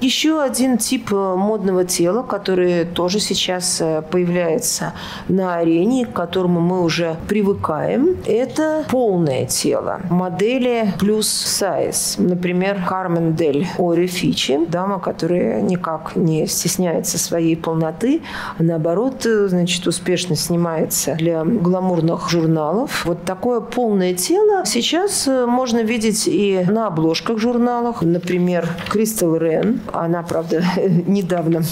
Еще 0.00 0.42
один 0.42 0.78
тип 0.78 1.12
э, 1.12 1.34
модного 1.36 1.84
тела, 1.84 2.22
который 2.22 2.84
тоже 2.84 3.20
сейчас 3.20 3.80
э, 3.80 4.02
появляется 4.02 4.92
на 5.28 5.56
арене, 5.56 6.06
к 6.06 6.12
которому 6.12 6.60
мы 6.60 6.82
уже 6.82 7.16
привыкаем, 7.28 8.16
это 8.26 8.84
полное 8.90 9.46
тело. 9.46 10.00
Модели 10.10 10.92
плюс 10.98 11.28
сайз. 11.28 12.16
Например, 12.18 12.84
Кармен 12.88 13.34
Дель 13.34 13.66
Ори 13.78 14.06
Фичи, 14.06 14.66
дама, 14.66 14.98
которая 14.98 15.60
никак 15.60 16.16
не 16.16 16.46
стесняется 16.46 17.18
своей 17.18 17.56
полноты, 17.56 18.22
а 18.58 18.62
наоборот, 18.62 19.22
значит, 19.22 19.86
успешно 19.86 20.36
снимается 20.36 21.14
для 21.14 21.44
гламурных 21.44 22.30
журналов. 22.30 23.04
Вот 23.04 23.24
такое 23.24 23.60
полное 23.60 24.14
тело 24.14 24.64
сейчас 24.64 25.26
можно 25.26 25.82
видеть 25.82 26.26
и 26.26 26.64
на 26.68 26.86
обложках 26.86 27.38
журналах. 27.38 28.02
Например, 28.02 28.68
Кристал 29.20 29.36
Рен. 29.36 29.80
Она, 29.92 30.22
правда, 30.22 30.62
недавно 31.06 31.62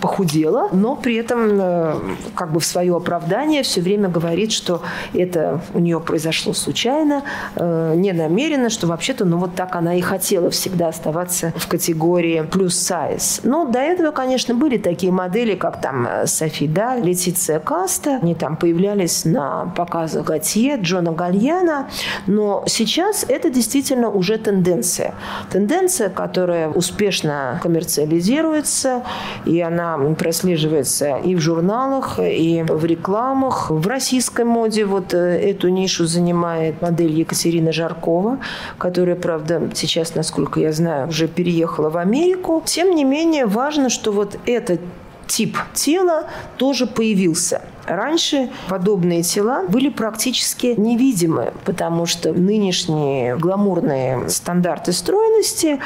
похудела, 0.00 0.68
но 0.72 0.94
при 0.94 1.16
этом 1.16 1.48
э, 1.60 1.94
как 2.34 2.52
бы 2.52 2.60
в 2.60 2.64
свое 2.64 2.94
оправдание 2.94 3.62
все 3.62 3.80
время 3.80 4.08
говорит, 4.08 4.52
что 4.52 4.82
это 5.14 5.60
у 5.74 5.78
нее 5.78 6.00
произошло 6.00 6.52
случайно, 6.52 7.22
э, 7.56 7.94
не 7.96 8.12
намеренно, 8.12 8.70
что 8.70 8.86
вообще-то, 8.86 9.24
ну 9.24 9.38
вот 9.38 9.54
так 9.54 9.74
она 9.74 9.94
и 9.94 10.00
хотела 10.00 10.50
всегда 10.50 10.88
оставаться 10.88 11.52
в 11.56 11.66
категории 11.66 12.42
плюс 12.42 12.76
сайз. 12.76 13.40
Но 13.42 13.64
до 13.64 13.78
этого, 13.78 14.10
конечно, 14.10 14.54
были 14.54 14.76
такие 14.76 15.12
модели, 15.12 15.54
как 15.54 15.80
там 15.80 16.06
э, 16.06 16.26
Софи 16.26 16.68
Даль, 16.68 17.02
Летиция 17.02 17.58
Каста. 17.58 18.18
Они 18.22 18.34
там 18.34 18.56
появлялись 18.56 19.24
на 19.24 19.72
показах 19.76 20.24
Готье, 20.24 20.76
Джона 20.76 21.12
Гальяна. 21.12 21.88
Но 22.26 22.64
сейчас 22.66 23.24
это 23.28 23.50
действительно 23.50 24.10
уже 24.10 24.36
тенденция. 24.38 25.14
Тенденция, 25.50 26.10
которая 26.10 26.65
успешно 26.68 27.60
коммерциализируется, 27.62 29.02
и 29.44 29.60
она 29.60 29.98
прослеживается 30.18 31.16
и 31.16 31.34
в 31.34 31.40
журналах, 31.40 32.18
и 32.18 32.64
в 32.66 32.84
рекламах. 32.84 33.70
В 33.70 33.86
российской 33.86 34.44
моде 34.44 34.84
вот 34.84 35.14
э, 35.14 35.18
эту 35.18 35.68
нишу 35.68 36.06
занимает 36.06 36.82
модель 36.82 37.12
Екатерина 37.12 37.72
Жаркова, 37.72 38.38
которая, 38.78 39.16
правда, 39.16 39.70
сейчас, 39.74 40.14
насколько 40.14 40.60
я 40.60 40.72
знаю, 40.72 41.08
уже 41.08 41.28
переехала 41.28 41.90
в 41.90 41.96
Америку. 41.96 42.62
Тем 42.64 42.94
не 42.94 43.04
менее, 43.04 43.46
важно, 43.46 43.88
что 43.88 44.12
вот 44.12 44.38
этот 44.46 44.80
тип 45.26 45.56
тела 45.74 46.24
тоже 46.56 46.86
появился– 46.86 47.62
Раньше 47.86 48.50
подобные 48.68 49.22
тела 49.22 49.64
были 49.68 49.88
практически 49.88 50.74
невидимы, 50.76 51.52
потому 51.64 52.06
что 52.06 52.32
нынешние 52.32 53.36
гламурные 53.36 54.28
стандарты 54.28 54.92
стройности, 54.92 55.78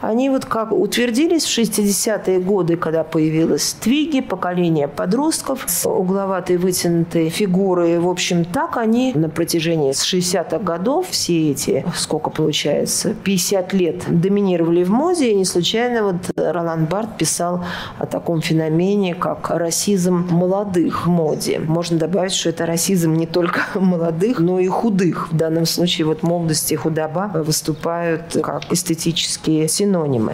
они 0.00 0.30
вот 0.30 0.44
как 0.44 0.72
утвердились 0.72 1.44
в 1.44 1.58
60-е 1.58 2.38
годы, 2.38 2.76
когда 2.76 3.02
появилась 3.02 3.74
твиги, 3.80 4.20
поколение 4.20 4.86
подростков 4.86 5.64
с 5.66 5.88
угловатой 5.88 6.58
вытянутой 6.58 7.28
фигурой. 7.28 7.98
В 7.98 8.08
общем, 8.08 8.44
так 8.44 8.76
они 8.76 9.12
на 9.14 9.28
протяжении 9.28 9.90
60-х 9.90 10.58
годов, 10.58 11.08
все 11.10 11.50
эти, 11.50 11.84
сколько 11.96 12.30
получается, 12.30 13.14
50 13.14 13.72
лет 13.72 14.04
доминировали 14.06 14.84
в 14.84 14.90
моде, 14.90 15.32
и 15.32 15.34
не 15.34 15.44
случайно 15.44 16.04
вот 16.04 16.16
Ролан 16.36 16.86
Барт 16.86 17.16
писал 17.16 17.64
о 17.98 18.06
таком 18.06 18.42
феномене, 18.42 19.14
как 19.14 19.50
расизм 19.50 20.28
молодых 20.30 21.06
в 21.06 21.08
моде 21.08 21.47
молодости. 21.48 21.70
Можно 21.70 21.98
добавить, 21.98 22.32
что 22.32 22.50
это 22.50 22.66
расизм 22.66 23.14
не 23.14 23.26
только 23.26 23.60
молодых, 23.74 24.40
но 24.40 24.58
и 24.58 24.66
худых. 24.66 25.30
В 25.32 25.36
данном 25.36 25.66
случае 25.66 26.06
вот 26.06 26.22
молодость 26.22 26.72
и 26.72 26.76
худоба 26.76 27.30
выступают 27.34 28.36
как 28.42 28.72
эстетические 28.72 29.68
синонимы. 29.68 30.32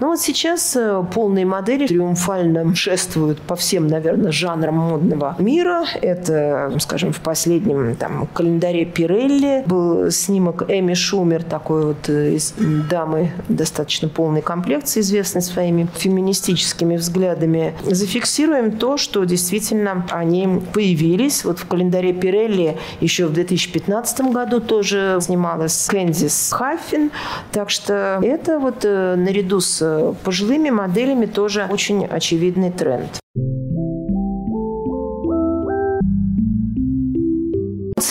Но 0.00 0.08
вот 0.08 0.20
сейчас 0.20 0.76
э, 0.76 1.04
полные 1.14 1.46
модели 1.46 1.86
триумфально 1.86 2.74
шествуют 2.74 3.40
по 3.40 3.56
всем, 3.56 3.86
наверное, 3.86 4.32
жанрам 4.32 4.74
модного 4.74 5.36
мира. 5.38 5.84
Это, 6.00 6.72
скажем, 6.78 7.12
в 7.12 7.20
последнем 7.20 7.96
там, 7.96 8.26
календаре 8.32 8.84
Пирелли 8.84 9.64
был 9.66 10.10
снимок 10.10 10.64
Эми 10.68 10.94
Шумер, 10.94 11.42
такой 11.42 11.86
вот 11.86 12.08
э, 12.08 12.34
из 12.34 12.54
дамы 12.90 13.32
достаточно 13.48 14.08
полной 14.08 14.42
комплекции, 14.42 15.00
известной 15.00 15.42
своими 15.42 15.88
феминистическими 15.96 16.96
взглядами. 16.96 17.74
Зафиксируем 17.84 18.72
то, 18.72 18.96
что 18.96 19.24
действительно 19.24 20.06
они 20.10 20.51
появились. 20.60 21.44
Вот 21.44 21.58
в 21.58 21.66
календаре 21.66 22.12
Пирелли 22.12 22.78
еще 23.00 23.26
в 23.26 23.32
2015 23.32 24.32
году 24.32 24.60
тоже 24.60 25.18
снималась 25.20 25.86
Кэндис 25.86 26.52
Хаффин. 26.52 27.10
Так 27.52 27.70
что 27.70 28.20
это 28.22 28.58
вот 28.58 28.84
э, 28.84 29.16
наряду 29.16 29.60
с 29.60 29.78
э, 29.80 30.14
пожилыми 30.24 30.70
моделями 30.70 31.26
тоже 31.26 31.66
очень 31.70 32.04
очевидный 32.04 32.70
тренд. 32.70 33.20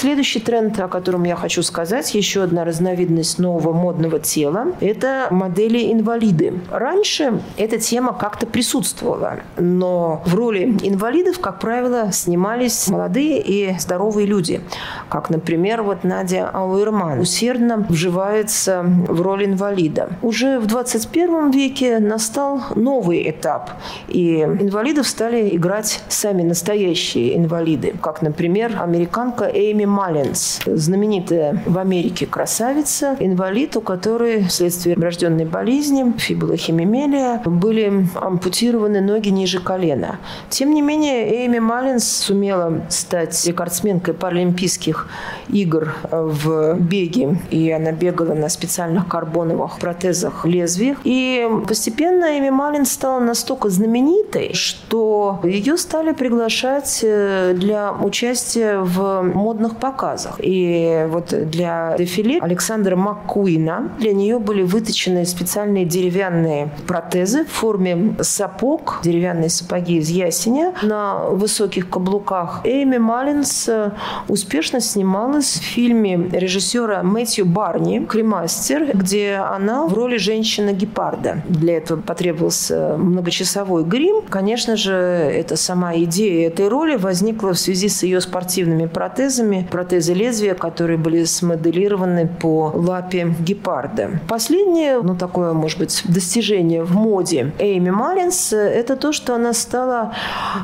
Следующий 0.02 0.40
тренд, 0.40 0.80
о 0.80 0.88
котором 0.88 1.26
я 1.26 1.36
хочу 1.36 1.62
сказать, 1.62 2.16
еще 2.16 2.42
одна 2.42 2.66
разновидность 2.66 3.38
нового 3.38 3.72
модного 3.72 4.18
тела– 4.18 4.70
это 4.82 5.28
модели-инвалиды. 5.30 6.56
Раньше 6.72 7.40
эта 7.56 7.78
тема 7.78 8.12
как-то 8.12 8.48
присутствовала, 8.48 9.42
но 9.60 10.24
в 10.26 10.34
роли 10.34 10.76
инвалидов, 10.82 11.38
как 11.38 11.60
правило, 11.60 12.12
снимались 12.12 12.88
молодые 12.88 13.44
и 13.44 13.78
здоровые 13.78 14.26
люди, 14.26 14.62
как, 15.08 15.30
например, 15.30 15.84
вот 15.84 16.04
Надя 16.04 16.50
Ауэрман 16.52 17.20
усердно 17.20 17.86
вживается 17.88 18.84
в 18.84 19.22
роль 19.22 19.46
инвалида. 19.46 20.14
Уже 20.24 20.58
в 20.58 20.66
21 20.66 21.52
веке 21.52 22.00
настал 22.00 22.60
новый 22.74 23.30
этап, 23.30 23.70
и 24.08 24.40
инвалидов 24.40 25.08
стали 25.08 25.56
играть 25.56 26.02
сами 26.08 26.42
настоящие 26.42 27.38
инвалиды, 27.38 27.94
как, 28.02 28.24
например, 28.24 28.76
американка 28.82 29.46
Эйми 29.46 29.91
Маллинс, 29.92 30.62
знаменитая 30.66 31.62
в 31.66 31.78
Америке 31.78 32.26
красавица, 32.26 33.16
инвалид, 33.20 33.76
у 33.76 33.82
которой 33.82 34.46
вследствие 34.46 34.96
врожденной 34.96 35.46
болезни, 35.46 36.14
фибулохимемелия, 36.18 37.42
были 37.46 38.08
ампутированы 38.16 39.02
ноги 39.02 39.30
ниже 39.30 39.60
колена. 39.60 40.20
Тем 40.50 40.74
не 40.74 40.82
менее, 40.82 41.44
Эйми 41.44 41.60
Маллинс 41.60 42.08
сумела 42.08 42.82
стать 42.90 43.46
рекордсменкой 43.46 44.14
Паралимпийских 44.14 45.08
игр 45.50 45.94
в 46.10 46.80
беге, 46.80 47.38
и 47.50 47.70
она 47.72 47.92
бегала 47.92 48.34
на 48.34 48.50
специальных 48.50 49.08
карбоновых 49.08 49.80
протезах 49.80 50.46
лезвиях. 50.46 50.98
И 51.04 51.48
постепенно 51.68 52.38
Эми 52.38 52.50
Маллинс 52.50 52.92
стала 52.92 53.20
настолько 53.20 53.70
знаменитой, 53.70 54.54
что 54.54 55.40
ее 55.44 55.78
стали 55.78 56.14
приглашать 56.14 57.02
э, 57.04 57.54
для 57.56 57.92
участия 57.92 58.80
в 58.80 59.22
модных 59.22 59.78
показах. 59.82 60.36
И 60.39 61.06
вот 61.10 61.34
для 61.50 61.96
дефиле 61.98 62.39
Александра 62.39 62.96
Маккуина 62.96 63.91
для 64.00 64.13
нее 64.13 64.39
были 64.39 64.62
выточены 64.62 65.26
специальные 65.26 65.86
деревянные 65.86 66.70
протезы 66.88 67.46
в 67.46 67.52
форме 67.52 68.15
сапог, 68.22 69.00
деревянные 69.04 69.50
сапоги 69.50 69.98
из 69.98 70.10
ясеня 70.10 70.74
на 70.84 71.26
высоких 71.26 71.89
каблуках. 71.89 72.62
Эми 72.63 72.98
Маллинс 72.98 73.67
э, 73.67 73.91
успешно 74.28 74.80
снималась 74.80 75.60
в 75.60 75.63
фильме 75.63 76.30
режиссера 76.32 77.02
Мэтью 77.04 77.46
Барни 77.46 78.06
«Кремастер», 78.06 78.91
где 78.94 79.36
она 79.36 79.86
в 79.88 79.94
роли 79.94 80.17
женщины-гепарда. 80.17 81.41
Для 81.50 81.78
этого 81.78 82.02
потребовался 82.02 82.96
многочасовой 82.98 83.84
грим. 83.84 84.22
Конечно 84.30 84.76
же, 84.76 84.94
эта 84.94 85.56
сама 85.56 85.96
идея 85.96 86.48
этой 86.48 86.67
роли 86.67 86.96
возникла 86.96 87.54
в 87.54 87.60
связи 87.60 87.89
с 87.89 88.04
ее 88.04 88.22
спортивными 88.22 88.86
протезами, 88.86 89.67
протезы 89.72 90.14
лезвия, 90.14 90.54
которые 90.54 90.98
были 90.98 91.24
смоделированы 91.24 92.28
по 92.28 92.72
лапе 92.76 93.34
гепарда. 93.40 94.20
Последнее, 94.28 95.02
ну 95.02 95.16
такое, 95.16 95.54
может 95.54 95.80
быть, 95.80 96.04
достижение 96.08 96.84
в 96.84 96.96
моде 96.96 97.54
Эйми 97.58 97.92
Маллинс– 97.92 98.54
это 98.54 98.96
то, 98.96 99.12
что 99.12 99.36
она 99.36 99.54
стала 99.54 100.14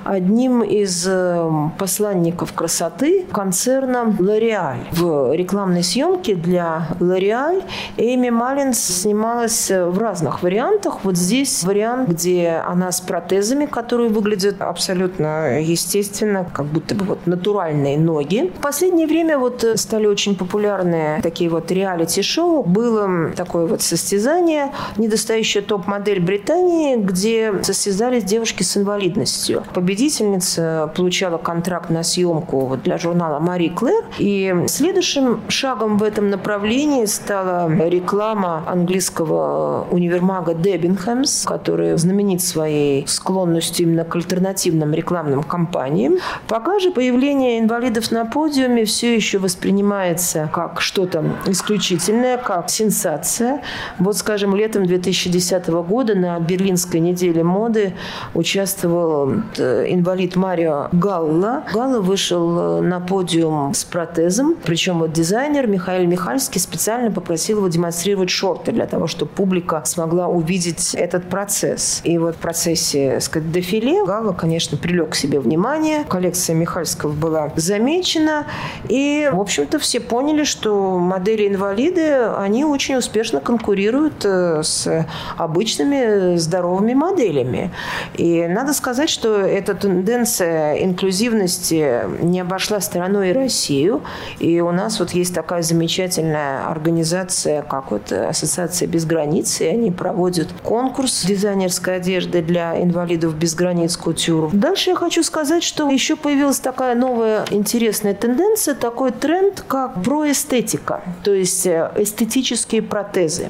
одним 0.03 0.61
из 0.61 1.05
э, 1.07 1.49
посланников 1.77 2.53
красоты 2.53 3.25
концерна 3.31 4.15
L'Oreal. 4.19 4.77
В 4.91 5.33
рекламной 5.33 5.83
съемке 5.83 6.35
для 6.35 6.89
L'Oreal 6.99 7.63
Эйми 7.97 8.29
Маллинс 8.29 8.79
снималась 8.79 9.69
в 9.69 9.97
разных 9.97 10.43
вариантах. 10.43 10.99
Вот 11.03 11.15
здесь 11.17 11.63
вариант, 11.63 12.09
где 12.09 12.61
она 12.65 12.91
с 12.91 13.01
протезами, 13.01 13.65
которые 13.65 14.09
выглядят 14.09 14.61
абсолютно 14.61 15.59
естественно, 15.61 16.45
как 16.53 16.65
будто 16.65 16.95
бы 16.95 17.05
вот 17.05 17.25
натуральные 17.25 17.97
ноги. 17.97 18.51
В 18.57 18.61
последнее 18.87 19.07
время 19.07 19.37
вот 19.37 19.65
стали 19.75 20.07
очень 20.07 20.33
популярны 20.33 21.19
такие 21.21 21.49
вот 21.49 21.69
реалити-шоу. 21.69 22.63
Было 22.63 23.31
такое 23.35 23.65
вот 23.65 23.81
состязание 23.81 24.71
«Недостающая 24.95 25.61
топ-модель 25.61 26.21
Британии», 26.21 26.95
где 26.95 27.53
состязались 27.63 28.23
девушки 28.23 28.63
с 28.63 28.77
инвалидностью. 28.77 29.65
Победительница 29.73 30.89
получала 30.95 31.37
контракт 31.37 31.89
на 31.89 32.01
съемку 32.01 32.61
вот 32.61 32.83
для 32.83 32.97
журнала 32.97 33.39
«Мари 33.39 33.67
Клэр». 33.67 34.05
И 34.19 34.55
следующим 34.67 35.41
шагом 35.49 35.97
в 35.97 36.03
этом 36.03 36.29
направлении 36.29 37.03
стала 37.07 37.69
реклама 37.89 38.63
английского 38.67 39.85
универмага 39.91 40.53
Деббингхэмс, 40.53 41.43
который 41.43 41.97
знаменит 41.97 42.41
своей 42.41 43.05
склонностью 43.05 43.85
именно 43.85 44.05
к 44.05 44.15
альтернативным 44.15 44.93
рекламным 44.93 45.43
кампаниям. 45.43 46.19
Пока 46.47 46.79
же 46.79 46.91
появление 46.91 47.59
инвалидов 47.59 48.11
на 48.11 48.23
подиуме 48.23 48.76
все 48.85 49.15
еще 49.15 49.37
воспринимается 49.39 50.49
как 50.51 50.81
что-то 50.81 51.23
исключительное, 51.45 52.37
как 52.37 52.69
сенсация. 52.69 53.61
Вот, 53.99 54.17
скажем, 54.17 54.55
летом 54.55 54.85
2010 54.85 55.67
года 55.67 56.15
на 56.15 56.39
Берлинской 56.39 56.99
неделе 56.99 57.43
моды 57.43 57.93
участвовал 58.33 59.33
э, 59.57 59.85
инвалид 59.89 60.35
Марио 60.35 60.89
Галла. 60.91 61.63
Галла 61.73 61.99
вышел 61.99 62.79
э, 62.79 62.81
на 62.81 62.99
подиум 62.99 63.73
с 63.73 63.83
протезом, 63.83 64.55
причем 64.63 64.99
вот 64.99 65.13
дизайнер 65.13 65.67
Михаил 65.67 66.07
Михальский 66.07 66.59
специально 66.59 67.11
попросил 67.11 67.57
его 67.57 67.67
демонстрировать 67.67 68.29
шорты 68.29 68.71
для 68.71 68.85
того, 68.85 69.07
чтобы 69.07 69.31
публика 69.31 69.81
смогла 69.85 70.27
увидеть 70.27 70.95
этот 70.95 71.29
процесс. 71.29 72.01
И 72.03 72.17
вот 72.17 72.35
в 72.35 72.39
процессе 72.39 73.19
сказать, 73.21 73.51
дефиле 73.51 74.05
Галла, 74.05 74.33
конечно, 74.33 74.77
привлек 74.77 75.11
к 75.11 75.15
себе 75.15 75.39
внимание. 75.39 76.03
Коллекция 76.07 76.55
Михальского 76.55 77.11
была 77.11 77.51
замечена. 77.55 78.45
И, 78.89 79.29
в 79.31 79.39
общем-то, 79.39 79.79
все 79.79 79.99
поняли, 79.99 80.43
что 80.43 80.97
модели-инвалиды, 80.97 82.29
они 82.37 82.65
очень 82.65 82.95
успешно 82.95 83.39
конкурируют 83.39 84.23
э, 84.23 84.61
с 84.63 85.05
обычными 85.37 86.37
здоровыми 86.37 86.93
моделями. 86.93 87.71
И 88.15 88.47
надо 88.47 88.73
сказать, 88.73 89.09
что 89.09 89.37
эта 89.37 89.73
тенденция 89.73 90.75
инклюзивности 90.83 92.01
не 92.21 92.39
обошла 92.39 92.79
стороной 92.79 93.29
и 93.29 93.33
Россию. 93.33 94.01
И 94.39 94.59
у 94.61 94.71
нас 94.71 94.99
вот 94.99 95.11
есть 95.11 95.33
такая 95.33 95.61
замечательная 95.61 96.67
организация, 96.67 97.61
как 97.61 97.91
вот 97.91 98.11
Ассоциация 98.11 98.87
без 98.87 99.05
границ, 99.05 99.61
и 99.61 99.65
они 99.65 99.91
проводят 99.91 100.47
конкурс 100.63 101.25
дизайнерской 101.25 101.97
одежды 101.97 102.41
для 102.41 102.81
инвалидов 102.81 103.35
без 103.35 103.55
границ 103.55 103.97
кутюр. 103.97 104.49
Дальше 104.53 104.91
я 104.91 104.95
хочу 104.95 105.23
сказать, 105.23 105.63
что 105.63 105.89
еще 105.89 106.15
появилась 106.15 106.59
такая 106.59 106.95
новая 106.95 107.45
интересная 107.51 108.13
тенденция, 108.13 108.56
такой 108.65 109.11
тренд, 109.11 109.63
как 109.67 110.01
проэстетика, 110.03 111.01
то 111.23 111.33
есть 111.33 111.65
э, 111.65 111.91
эстетические 111.97 112.81
протезы. 112.81 113.49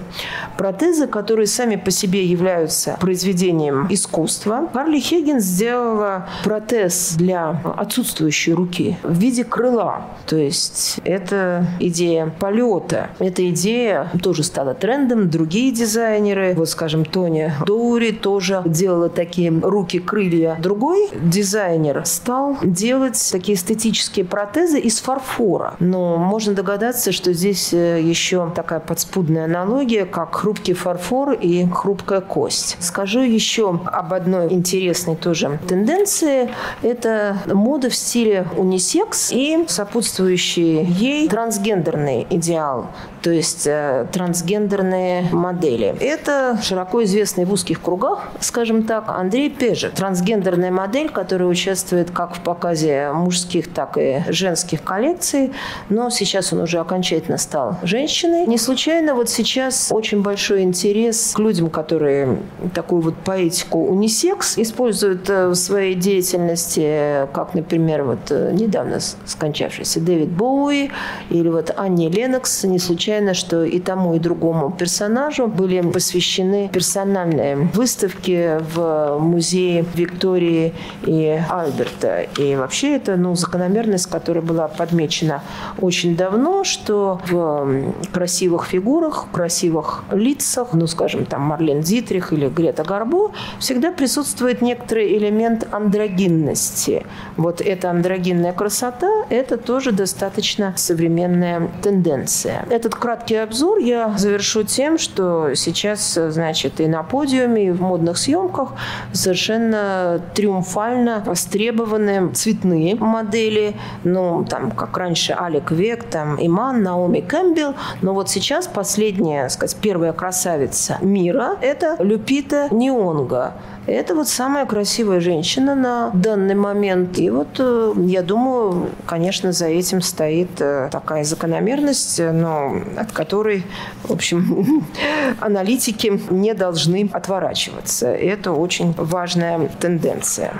Протезы, 0.57 1.07
которые 1.07 1.47
сами 1.47 1.75
по 1.75 1.91
себе 1.91 2.25
являются 2.25 2.97
произведением 2.99 3.87
искусства. 3.89 4.69
Карли 4.73 4.99
Хейген 4.99 5.39
сделала 5.39 6.27
протез 6.43 7.15
для 7.17 7.61
отсутствующей 7.77 8.53
руки 8.53 8.97
в 9.03 9.17
виде 9.17 9.43
крыла. 9.43 10.07
То 10.25 10.35
есть 10.35 10.99
это 11.03 11.65
идея 11.79 12.33
полета. 12.39 13.09
Эта 13.19 13.49
идея 13.49 14.09
тоже 14.21 14.43
стала 14.43 14.73
трендом. 14.73 15.29
Другие 15.29 15.71
дизайнеры, 15.71 16.53
вот 16.55 16.69
скажем, 16.69 17.05
Тони 17.05 17.51
Доури 17.65 18.11
тоже 18.11 18.61
делала 18.65 19.09
такие 19.09 19.51
руки-крылья. 19.51 20.57
Другой 20.59 21.09
дизайнер 21.13 22.05
стал 22.05 22.57
делать 22.63 23.29
такие 23.31 23.57
эстетические 23.57 24.25
протезы 24.25 24.79
из 24.79 24.96
фарфора. 24.99 25.75
Но 25.79 26.17
можно 26.17 26.53
догадаться, 26.53 27.11
что 27.11 27.33
здесь 27.33 27.73
э, 27.73 28.01
еще 28.01 28.51
такая 28.55 28.79
подспудная 28.79 29.45
аналогия, 29.45 30.05
как 30.05 30.35
хрупкий 30.35 30.73
фарфор 30.73 31.33
и 31.33 31.67
хрупкая 31.67 32.21
кость. 32.21 32.77
Скажу 32.79 33.21
еще 33.21 33.79
об 33.85 34.13
одной 34.13 34.51
интересной 34.51 35.15
тоже 35.15 35.59
тенденции. 35.67 36.49
Это 36.81 37.37
мода 37.47 37.89
в 37.89 37.95
стиле 37.95 38.47
унисекс 38.57 39.31
и 39.31 39.65
сопутствующий 39.67 40.83
ей 40.83 41.27
трансгендерный 41.27 42.27
идеал 42.29 42.87
то 43.27 43.33
есть 43.33 43.67
э, 43.67 44.07
трансгендерные 44.13 45.23
модели. 45.33 45.93
Это 45.99 46.57
широко 46.63 47.03
известный 47.03 47.43
в 47.43 47.51
узких 47.51 47.81
кругах, 47.81 48.29
скажем 48.39 48.83
так, 48.83 49.03
Андрей 49.09 49.49
Пежик. 49.49 49.91
Трансгендерная 49.91 50.71
модель, 50.71 51.09
которая 51.09 51.49
участвует 51.49 52.09
как 52.09 52.37
в 52.37 52.39
показе 52.39 53.11
мужских, 53.11 53.73
так 53.73 53.97
и 53.97 54.23
женских 54.29 54.81
коллекций, 54.81 55.51
но 55.89 56.09
сейчас 56.09 56.53
он 56.53 56.61
уже 56.61 56.79
окончательно 56.79 57.37
стал 57.37 57.75
женщиной. 57.83 58.47
Не 58.47 58.57
случайно 58.57 59.13
вот 59.13 59.29
сейчас 59.29 59.89
очень 59.91 60.21
большой 60.21 60.61
интерес 60.61 61.33
к 61.35 61.39
людям, 61.39 61.69
которые 61.69 62.39
такую 62.73 63.01
вот 63.01 63.15
поэтику 63.25 63.79
унисекс 63.79 64.57
используют 64.57 65.29
э, 65.29 65.49
в 65.49 65.55
своей 65.55 65.95
деятельности, 65.95 67.27
как, 67.33 67.55
например, 67.55 68.03
вот 68.03 68.19
э, 68.29 68.53
недавно 68.53 69.01
скончавшийся 69.25 69.99
Дэвид 69.99 70.29
Боуи 70.29 70.91
или 71.29 71.49
вот 71.49 71.73
Анни 71.75 72.07
Ленокс. 72.07 72.63
Не 72.63 72.79
случайно 72.79 73.16
случайно, 73.17 73.33
что 73.33 73.63
и 73.63 73.79
тому, 73.79 74.15
и 74.15 74.19
другому 74.19 74.71
персонажу 74.71 75.47
были 75.47 75.81
посвящены 75.81 76.69
персональные 76.71 77.55
выставки 77.73 78.59
в 78.75 79.17
музее 79.19 79.85
Виктории 79.95 80.73
и 81.05 81.39
Альберта. 81.49 82.27
И 82.37 82.55
вообще 82.55 82.95
это 82.95 83.15
ну, 83.15 83.35
закономерность, 83.35 84.07
которая 84.07 84.43
была 84.43 84.67
подмечена 84.67 85.41
очень 85.81 86.15
давно, 86.15 86.63
что 86.63 87.19
в 87.27 87.93
красивых 88.11 88.65
фигурах, 88.65 89.27
красивых 89.31 90.03
лицах, 90.11 90.73
ну, 90.73 90.87
скажем, 90.87 91.25
там 91.25 91.41
Марлен 91.41 91.81
Дитрих 91.81 92.33
или 92.33 92.47
Грета 92.49 92.83
Гарбо, 92.83 93.31
всегда 93.59 93.91
присутствует 93.91 94.61
некоторый 94.61 95.17
элемент 95.17 95.67
андрогинности. 95.71 97.05
Вот 97.37 97.61
эта 97.61 97.89
андрогинная 97.89 98.53
красота– 98.53 99.09
это 99.29 99.57
тоже 99.57 99.91
достаточно 99.91 100.73
современная 100.75 101.69
тенденция. 101.81 102.65
Этот 102.69 102.93
краткий 102.97 103.35
обзор 103.35 103.79
я 103.79 104.13
завершу 104.17 104.63
тем, 104.63 104.97
что 104.97 105.53
сейчас, 105.55 106.13
значит, 106.13 106.79
и 106.79 106.87
на 106.87 107.03
подиуме, 107.03 107.67
и 107.67 107.71
в 107.71 107.81
модных 107.81 108.17
съемках 108.17 108.73
совершенно 109.13 110.21
триумфально 110.33 111.23
востребованы 111.25 112.31
цветные 112.33 112.95
модели. 112.95 113.75
Ну, 114.03 114.45
там 114.47 114.71
как 114.71 114.97
раньше 114.97 115.33
Алек 115.33 115.71
Век, 115.71 116.03
там, 116.03 116.37
Иман, 116.39 116.83
Наоми 116.83 117.21
Кэмпбелл. 117.21 117.75
Но 118.01 118.13
вот 118.13 118.29
сейчас 118.29 118.67
последняя, 118.67 119.49
сказать, 119.49 119.77
первая 119.81 120.13
красавица 120.13 120.97
мира– 121.01 121.57
это 121.61 121.95
Люпита 121.99 122.67
Нионга. 122.71 123.53
Это 123.87 124.15
вот 124.15 124.27
самая 124.27 124.65
красивая 124.65 125.21
женщина 125.21 125.73
на 125.73 126.11
данный 126.13 126.55
момент. 126.55 127.17
И 127.17 127.29
вот 127.29 127.55
э, 127.59 127.93
я 128.05 128.21
думаю, 128.21 128.89
конечно, 129.05 129.53
за 129.53 129.67
этим 129.67 130.01
стоит 130.01 130.59
э, 130.59 130.89
такая 130.91 131.23
закономерность, 131.23 132.19
но 132.19 132.81
от 132.97 133.13
которой, 133.13 133.63
в 134.03 134.11
общем, 134.11 134.85
аналитики 135.39 136.19
не 136.29 136.53
должны 136.53 137.09
отворачиваться. 137.13 138.07
Это 138.07 138.51
очень 138.51 138.93
важная 138.97 139.69
тенденция. 139.79 140.53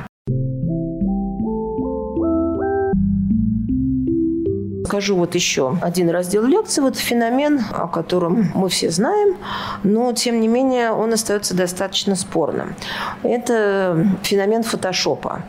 Скажу 4.88 5.18
вот 5.18 5.36
еще 5.36 5.78
один 5.82 6.10
раздел 6.10 6.46
лекции, 6.46 6.80
вот 6.80 6.96
феномен, 6.96 7.62
о 7.74 7.90
котором 7.90 8.52
мы 8.56 8.70
все 8.70 8.90
знаем, 8.90 9.36
но 9.84 10.14
тем 10.14 10.40
не 10.40 10.48
менее 10.48 10.92
он 10.92 11.12
остается 11.12 11.54
достаточно 11.54 12.16
спорным. 12.16 12.74
Это 13.22 14.08
феномен 14.24 14.64
фотошопа 14.64 15.42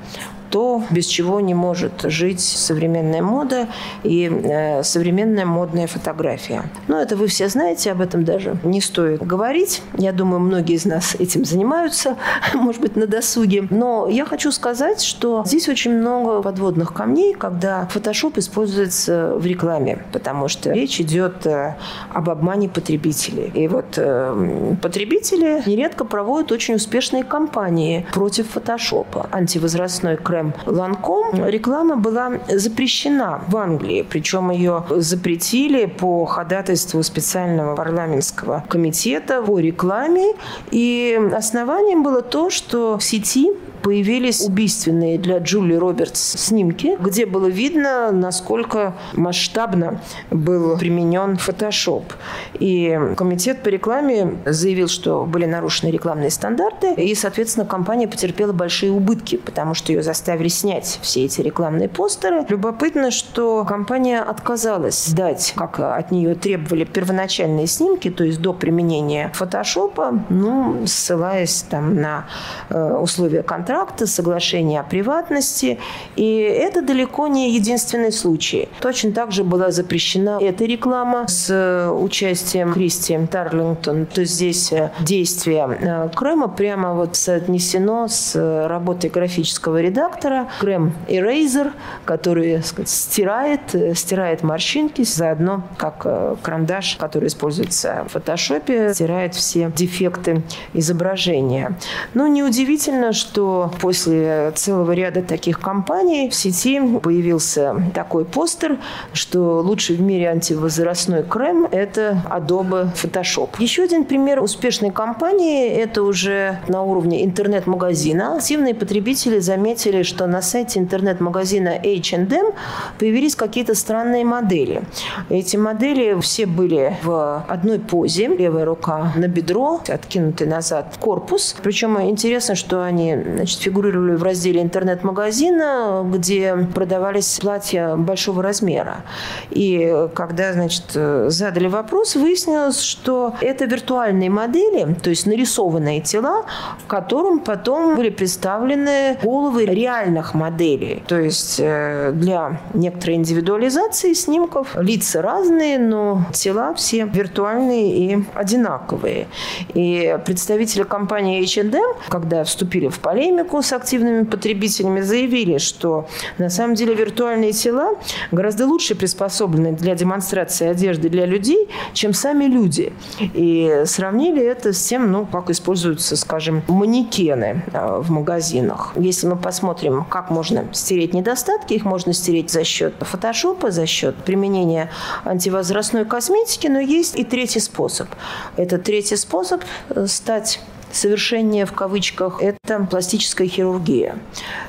то, 0.50 0.82
без 0.90 1.06
чего 1.06 1.40
не 1.40 1.54
может 1.54 2.02
жить 2.02 2.40
современная 2.40 3.22
мода 3.22 3.68
и 4.02 4.30
э, 4.30 4.82
современная 4.82 5.46
модная 5.46 5.86
фотография. 5.86 6.62
Но 6.88 7.00
это 7.00 7.16
вы 7.16 7.26
все 7.26 7.48
знаете, 7.48 7.92
об 7.92 8.00
этом 8.00 8.24
даже 8.24 8.56
не 8.64 8.80
стоит 8.80 9.22
говорить. 9.24 9.82
Я 9.96 10.12
думаю, 10.12 10.40
многие 10.40 10.76
из 10.76 10.84
нас 10.84 11.14
этим 11.14 11.44
занимаются, 11.44 12.16
может 12.54 12.80
быть, 12.80 12.96
на 12.96 13.06
досуге. 13.06 13.66
Но 13.70 14.08
я 14.08 14.24
хочу 14.24 14.52
сказать, 14.52 15.02
что 15.02 15.42
здесь 15.46 15.68
очень 15.68 15.92
много 15.92 16.42
подводных 16.42 16.92
камней, 16.92 17.34
когда 17.34 17.86
фотошоп 17.86 18.38
используется 18.38 19.34
в 19.36 19.44
рекламе, 19.46 20.04
потому 20.12 20.48
что 20.48 20.72
речь 20.72 21.00
идет 21.00 21.46
э, 21.46 21.76
об 22.12 22.30
обмане 22.30 22.68
потребителей. 22.68 23.50
И 23.54 23.68
вот 23.68 23.94
э, 23.96 24.74
потребители 24.80 25.62
нередко 25.66 26.04
проводят 26.04 26.52
очень 26.52 26.74
успешные 26.74 27.24
кампании 27.24 28.06
против 28.12 28.50
фотошопа. 28.50 29.28
Антивозрастной 29.32 30.16
крем 30.16 30.37
крем 30.38 30.54
Ланком, 30.66 31.46
реклама 31.46 31.96
была 31.96 32.32
запрещена 32.48 33.40
в 33.48 33.56
Англии. 33.56 34.06
Причем 34.08 34.50
ее 34.50 34.84
запретили 34.90 35.86
по 35.86 36.24
ходатайству 36.26 37.02
специального 37.02 37.74
парламентского 37.74 38.64
комитета 38.68 39.42
по 39.42 39.58
рекламе. 39.58 40.34
И 40.70 41.18
основанием 41.34 42.02
было 42.02 42.22
то, 42.22 42.50
что 42.50 42.98
в 42.98 43.04
сети 43.04 43.52
появились 43.82 44.40
убийственные 44.42 45.18
для 45.18 45.38
Джули 45.38 45.74
Робертс 45.74 46.36
снимки, 46.36 46.96
где 47.00 47.26
было 47.26 47.46
видно, 47.46 48.10
насколько 48.10 48.94
масштабно 49.14 50.00
был 50.30 50.76
применен 50.78 51.36
фотошоп. 51.36 52.12
И 52.58 52.98
комитет 53.16 53.62
по 53.62 53.68
рекламе 53.68 54.38
заявил, 54.44 54.88
что 54.88 55.24
были 55.24 55.46
нарушены 55.46 55.90
рекламные 55.90 56.30
стандарты, 56.30 56.94
и, 56.94 57.14
соответственно, 57.14 57.66
компания 57.66 58.08
потерпела 58.08 58.52
большие 58.52 58.92
убытки, 58.92 59.36
потому 59.36 59.74
что 59.74 59.92
ее 59.92 60.02
заставили 60.02 60.48
снять 60.48 60.98
все 61.02 61.24
эти 61.24 61.40
рекламные 61.40 61.88
постеры. 61.88 62.44
Любопытно, 62.48 63.10
что 63.10 63.64
компания 63.64 64.20
отказалась 64.20 65.08
дать, 65.12 65.52
как 65.56 65.78
от 65.80 66.10
нее 66.10 66.34
требовали, 66.34 66.84
первоначальные 66.84 67.66
снимки, 67.66 68.10
то 68.10 68.24
есть 68.24 68.40
до 68.40 68.52
применения 68.52 69.30
фотошопа, 69.34 70.24
ну, 70.28 70.86
ссылаясь 70.86 71.62
там 71.62 71.94
на 71.94 72.26
э, 72.70 72.94
условия 72.94 73.42
контракта 73.42 73.67
контракта, 73.68 74.06
соглашения 74.06 74.80
о 74.80 74.82
приватности. 74.82 75.78
И 76.16 76.38
это 76.38 76.80
далеко 76.80 77.26
не 77.28 77.52
единственный 77.54 78.12
случай. 78.12 78.68
Точно 78.80 79.12
так 79.12 79.30
же 79.30 79.44
была 79.44 79.70
запрещена 79.70 80.38
эта 80.40 80.64
реклама 80.64 81.28
с 81.28 81.50
э, 81.50 81.90
участием 81.90 82.72
Кристи 82.72 83.18
Тарлингтон. 83.30 84.06
То 84.06 84.22
есть 84.22 84.34
здесь 84.34 84.72
э, 84.72 84.90
действие 85.00 85.78
э, 85.80 86.08
Крема 86.16 86.48
прямо 86.48 86.94
вот 86.94 87.16
соотнесено 87.16 88.08
с 88.08 88.34
работой 88.68 89.10
графического 89.10 89.82
редактора. 89.82 90.48
Крем 90.60 90.94
Eraser, 91.06 91.72
который 92.06 92.62
сказать, 92.62 92.88
стирает, 92.88 93.60
стирает 93.94 94.42
морщинки, 94.42 95.04
заодно 95.04 95.62
как 95.76 96.06
карандаш, 96.42 96.96
который 96.96 97.28
используется 97.28 98.06
в 98.08 98.12
фотошопе, 98.12 98.94
стирает 98.94 99.34
все 99.34 99.70
дефекты 99.76 100.42
изображения. 100.72 101.76
Но 102.14 102.26
неудивительно, 102.26 103.12
что 103.12 103.57
после 103.80 104.52
целого 104.54 104.92
ряда 104.92 105.22
таких 105.22 105.60
компаний 105.60 106.28
в 106.30 106.34
сети 106.34 106.80
появился 107.02 107.82
такой 107.94 108.24
постер, 108.24 108.78
что 109.12 109.60
лучший 109.60 109.96
в 109.96 110.00
мире 110.00 110.28
антивозрастной 110.28 111.22
крем– 111.22 111.66
это 111.70 112.22
Adobe 112.30 112.88
Photoshop. 112.94 113.50
Еще 113.58 113.82
один 113.82 114.04
пример 114.04 114.42
успешной 114.42 114.90
компании– 114.90 115.68
это 115.68 116.02
уже 116.02 116.60
на 116.68 116.82
уровне 116.82 117.24
интернет-магазина. 117.24 118.36
Активные 118.36 118.74
потребители 118.74 119.38
заметили, 119.38 120.02
что 120.02 120.26
на 120.26 120.42
сайте 120.42 120.78
интернет-магазина 120.78 121.78
H&M 121.82 122.52
появились 122.98 123.34
какие-то 123.34 123.74
странные 123.74 124.24
модели. 124.24 124.82
Эти 125.28 125.56
модели 125.56 126.18
все 126.20 126.46
были 126.46 126.96
в 127.02 127.44
одной 127.48 127.78
позе. 127.78 128.28
Левая 128.28 128.64
рука 128.64 129.12
на 129.16 129.28
бедро, 129.28 129.80
откинутый 129.88 130.46
назад 130.46 130.96
корпус. 131.00 131.56
Причем 131.62 132.00
интересно, 132.00 132.54
что 132.54 132.82
они 132.82 133.16
значит, 133.48 133.62
фигурировали 133.62 134.14
в 134.14 134.22
разделе 134.22 134.60
интернет-магазина, 134.60 136.06
где 136.06 136.68
продавались 136.74 137.38
платья 137.40 137.96
большого 137.96 138.42
размера. 138.42 139.04
И 139.50 140.08
когда, 140.14 140.52
значит, 140.52 140.84
задали 140.92 141.68
вопрос, 141.68 142.14
выяснилось, 142.14 142.80
что 142.80 143.34
это 143.40 143.64
виртуальные 143.64 144.28
модели, 144.28 144.94
то 145.02 145.08
есть 145.08 145.26
нарисованные 145.26 146.00
тела, 146.02 146.44
которым 146.86 147.40
потом 147.40 147.96
были 147.96 148.10
представлены 148.10 149.16
головы 149.22 149.64
реальных 149.64 150.34
моделей. 150.34 151.02
То 151.06 151.18
есть 151.18 151.56
э, 151.58 152.12
для 152.12 152.60
некоторой 152.74 153.16
индивидуализации 153.16 154.12
снимков 154.12 154.76
лица 154.76 155.22
разные, 155.22 155.78
но 155.78 156.24
тела 156.34 156.74
все 156.74 157.04
виртуальные 157.06 157.96
и 157.96 158.24
одинаковые. 158.34 159.26
И 159.72 160.18
представители 160.26 160.82
компании 160.82 161.42
H&M, 161.42 161.96
когда 162.08 162.44
вступили 162.44 162.88
в 162.88 162.98
полемику, 162.98 163.37
полемику 163.38 163.62
с 163.62 163.72
активными 163.72 164.24
потребителями, 164.24 165.00
заявили, 165.00 165.58
что 165.58 166.08
на 166.38 166.50
самом 166.50 166.74
деле 166.74 166.94
виртуальные 166.94 167.52
тела 167.52 167.94
гораздо 168.32 168.66
лучше 168.66 168.94
приспособлены 168.94 169.72
для 169.72 169.94
демонстрации 169.94 170.68
одежды 170.68 171.08
для 171.08 171.26
людей, 171.26 171.68
чем 171.92 172.14
сами 172.14 172.44
люди. 172.44 172.92
И 173.20 173.82
сравнили 173.84 174.42
это 174.42 174.72
с 174.72 174.82
тем, 174.82 175.12
ну, 175.12 175.26
как 175.26 175.50
используются, 175.50 176.16
скажем, 176.16 176.62
манекены 176.68 177.62
а, 177.72 178.00
в 178.00 178.10
магазинах. 178.10 178.92
Если 178.96 179.26
мы 179.26 179.36
посмотрим, 179.36 180.04
как 180.04 180.30
можно 180.30 180.64
стереть 180.72 181.14
недостатки, 181.14 181.74
их 181.74 181.84
можно 181.84 182.12
стереть 182.12 182.50
за 182.50 182.64
счет 182.64 182.94
фотошопа, 183.00 183.70
за 183.70 183.86
счет 183.86 184.16
применения 184.16 184.90
антивозрастной 185.24 186.04
косметики, 186.04 186.66
но 186.66 186.80
есть 186.80 187.18
и 187.18 187.24
третий 187.24 187.60
способ. 187.60 188.08
Это 188.56 188.78
третий 188.78 189.16
способ 189.16 189.62
стать 190.06 190.60
совершеннее 190.92 191.66
в 191.66 191.72
кавычках, 191.72 192.42
это 192.42 192.86
пластическая 192.90 193.46
хирургия. 193.46 194.16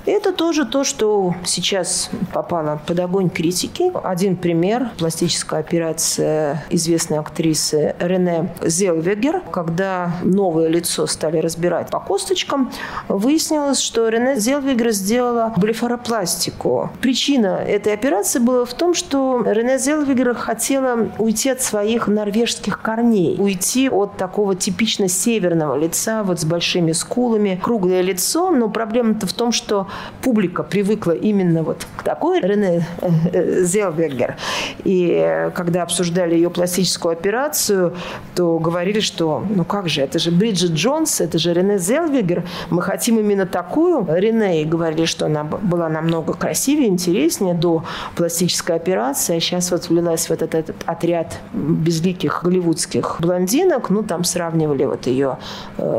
Это 0.05 0.34
тоже 0.34 0.65
то, 0.65 0.84
что 0.84 1.36
сейчас 1.45 2.10
попало 2.34 2.82
под 2.86 2.99
огонь 2.99 3.29
критики. 3.29 3.91
Один 4.03 4.36
пример– 4.36 4.89
пластическая 4.97 5.60
операция 5.60 6.65
известной 6.69 7.19
актрисы 7.19 7.95
Рене 7.99 8.53
Зелвегер. 8.62 9.41
Когда 9.51 10.12
новое 10.23 10.67
лицо 10.67 11.08
стали 11.08 11.38
разбирать 11.38 11.89
по 11.89 11.99
косточкам, 11.99 12.71
выяснилось, 13.08 13.79
что 13.79 14.10
Рене 14.10 14.39
Зелвегер 14.39 14.91
сделала 14.91 15.53
блефаропластику. 15.58 16.89
Причина 17.01 17.58
этой 17.58 17.93
операции 17.93 18.39
была 18.39 18.65
в 18.65 18.73
том, 18.73 18.93
что 18.93 19.43
Рене 19.45 19.77
Зелвегер 19.77 20.34
хотела 20.34 21.10
уйти 21.17 21.49
от 21.49 21.62
своих 21.62 22.08
норвежских 22.08 22.82
корней, 22.82 23.36
уйти 23.38 23.89
от 23.89 24.17
такого 24.17 24.55
типично 24.55 25.08
северного 25.08 25.75
лица, 25.77 26.09
лица, 26.10 26.24
вот 26.24 26.39
с 26.39 26.45
большими 26.45 26.91
скулами, 26.93 27.60
круглое 27.62 28.02
лицо, 28.02 28.52
но 28.52 28.69
проблема-то 28.69 29.28
в 29.28 29.34
том, 29.34 29.52
что 29.52 29.88
публика 30.22 30.63
привыкла 30.63 31.12
именно 31.12 31.63
вот 31.63 31.86
к 31.98 32.04
такой 32.04 32.41
Рене 32.41 32.86
э, 33.02 33.10
э, 33.34 33.63
Зелбергер. 33.63 34.36
И 34.84 35.12
э, 35.12 35.52
когда 35.52 35.84
обсуждали 35.84 36.36
ее 36.36 36.50
пластическую 36.50 37.13
операцию, 37.13 37.96
то 38.36 38.58
говорили, 38.60 39.00
что 39.00 39.44
ну 39.50 39.63
как 39.63 39.89
же, 39.89 40.02
это 40.02 40.20
же 40.20 40.32
Бриджит 40.32 40.72
Джонс, 40.72 41.22
это 41.22 41.38
же 41.38 41.54
Рене 41.54 41.78
Зелбергер, 41.78 42.44
мы 42.70 42.82
хотим 42.82 43.20
именно 43.20 43.46
такую. 43.46 44.06
Рене 44.10 44.62
и 44.62 44.65
говорили, 44.65 45.06
что 45.06 45.26
она 45.26 45.44
была 45.44 45.89
намного 45.89 46.34
красивее, 46.34 46.88
интереснее 46.88 47.54
до 47.54 47.84
пластической 48.15 48.76
операции, 48.76 49.38
а 49.38 49.39
сейчас 49.39 49.72
вот 49.72 49.89
влилась 49.89 50.28
в 50.28 50.32
этот, 50.32 50.56
этот 50.56 50.76
отряд 50.86 51.39
безликих 51.54 52.42
голливудских 52.44 53.18
блондинок, 53.20 53.89
ну 53.89 54.04
там 54.04 54.24
сравнивали 54.24 54.86
вот 54.86 55.08
ее 55.08 55.30
было 55.30 55.38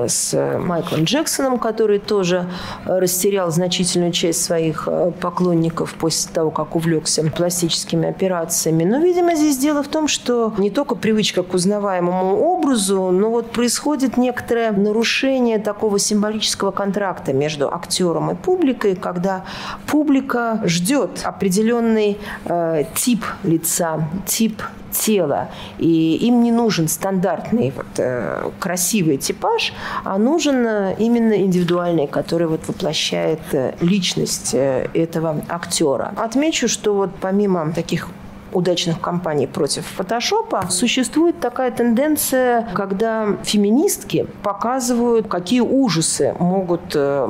с 0.09 0.59
Майклом 0.59 1.05
Джексоном, 1.05 1.59
который 1.59 1.99
тоже 1.99 2.47
растерял 2.85 3.51
значительную 3.51 4.13
часть 4.13 4.43
своих 4.43 4.89
поклонников 5.21 5.95
после 5.95 6.33
того, 6.33 6.51
как 6.51 6.77
увлекся 6.77 7.23
пластическими 7.31 8.09
операциями. 8.09 8.70
Но, 8.71 8.99
видимо, 8.99 9.35
здесь 9.35 9.59
дело 9.59 9.83
в 9.83 9.89
том, 9.89 10.09
что 10.09 10.53
не 10.59 10.71
только 10.71 10.95
привычка 10.95 11.43
к 11.43 11.55
узнаваемому 11.55 12.37
образу, 12.37 13.11
но 13.11 13.31
вот 13.31 13.51
происходит 13.51 14.17
некоторое 14.17 14.73
нарушение 14.73 15.59
такого 15.59 15.99
символического 15.99 16.71
контракта 16.71 17.33
между 17.33 17.73
актером 17.73 18.31
и 18.31 18.35
публикой, 18.35 18.97
когда 18.97 19.45
публика 19.87 20.61
ждет 20.65 21.21
определенный 21.25 22.19
э, 22.45 22.85
тип 22.95 23.25
лица, 23.45 24.09
тип 24.27 24.63
тела. 24.91 25.49
И 25.79 26.17
им 26.17 26.43
не 26.43 26.53
нужен 26.53 26.89
стандартный 26.89 27.73
вот, 27.75 27.87
э, 27.99 28.51
красивый 28.59 29.17
типаж, 29.17 29.73
а 30.05 30.19
нужен 30.19 30.67
э, 30.67 30.97
именно 30.99 31.35
индивидуальный, 31.35 32.07
который 32.07 32.47
вот 32.47 32.67
воплощает 32.69 33.41
э, 33.53 33.75
личность 33.81 34.55
э, 34.55 34.89
этого 34.95 35.43
актера. 35.49 36.13
Отмечу, 36.17 36.69
что 36.69 36.95
вот 36.95 37.11
помимо 37.21 37.73
таких 37.73 38.09
удачных 38.53 39.01
кампаний 39.01 39.47
против 39.47 39.87
фотошопа, 39.87 40.67
существует 40.71 41.41
такая 41.41 41.71
тенденция, 41.71 42.69
когда 42.75 43.37
феминистки 43.45 44.27
показывают, 44.43 45.29
какие 45.29 45.61
ужасы 45.61 46.35
могут 46.39 46.95
э, 46.95 47.29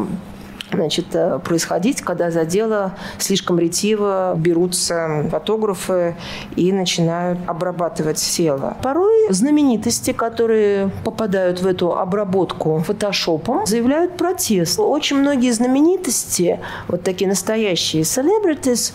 значит, 0.73 1.07
э, 1.15 1.39
происходить, 1.39 2.03
когда 2.03 2.31
за 2.31 2.45
дело 2.45 2.93
слишком 3.19 3.59
ретиво 3.59 4.35
берутся 4.37 5.27
фотографы 5.31 6.17
и 6.57 6.73
начинают 6.73 7.39
обрабатывать 7.47 8.19
тело. 8.19 8.77
Порой 8.83 9.33
знаменитости, 9.33 10.13
которые 10.13 10.91
попадают 11.05 11.61
в 11.61 11.67
эту 11.67 11.97
обработку 11.97 12.83
фотошопом, 12.87 13.67
заявляют 13.67 14.17
протест. 14.17 14.79
Очень 14.79 15.19
многие 15.19 15.51
знаменитости, 15.51 16.61
вот 16.89 17.03
такие 17.03 17.29
настоящие 17.29 18.03
celebrities, 18.03 18.93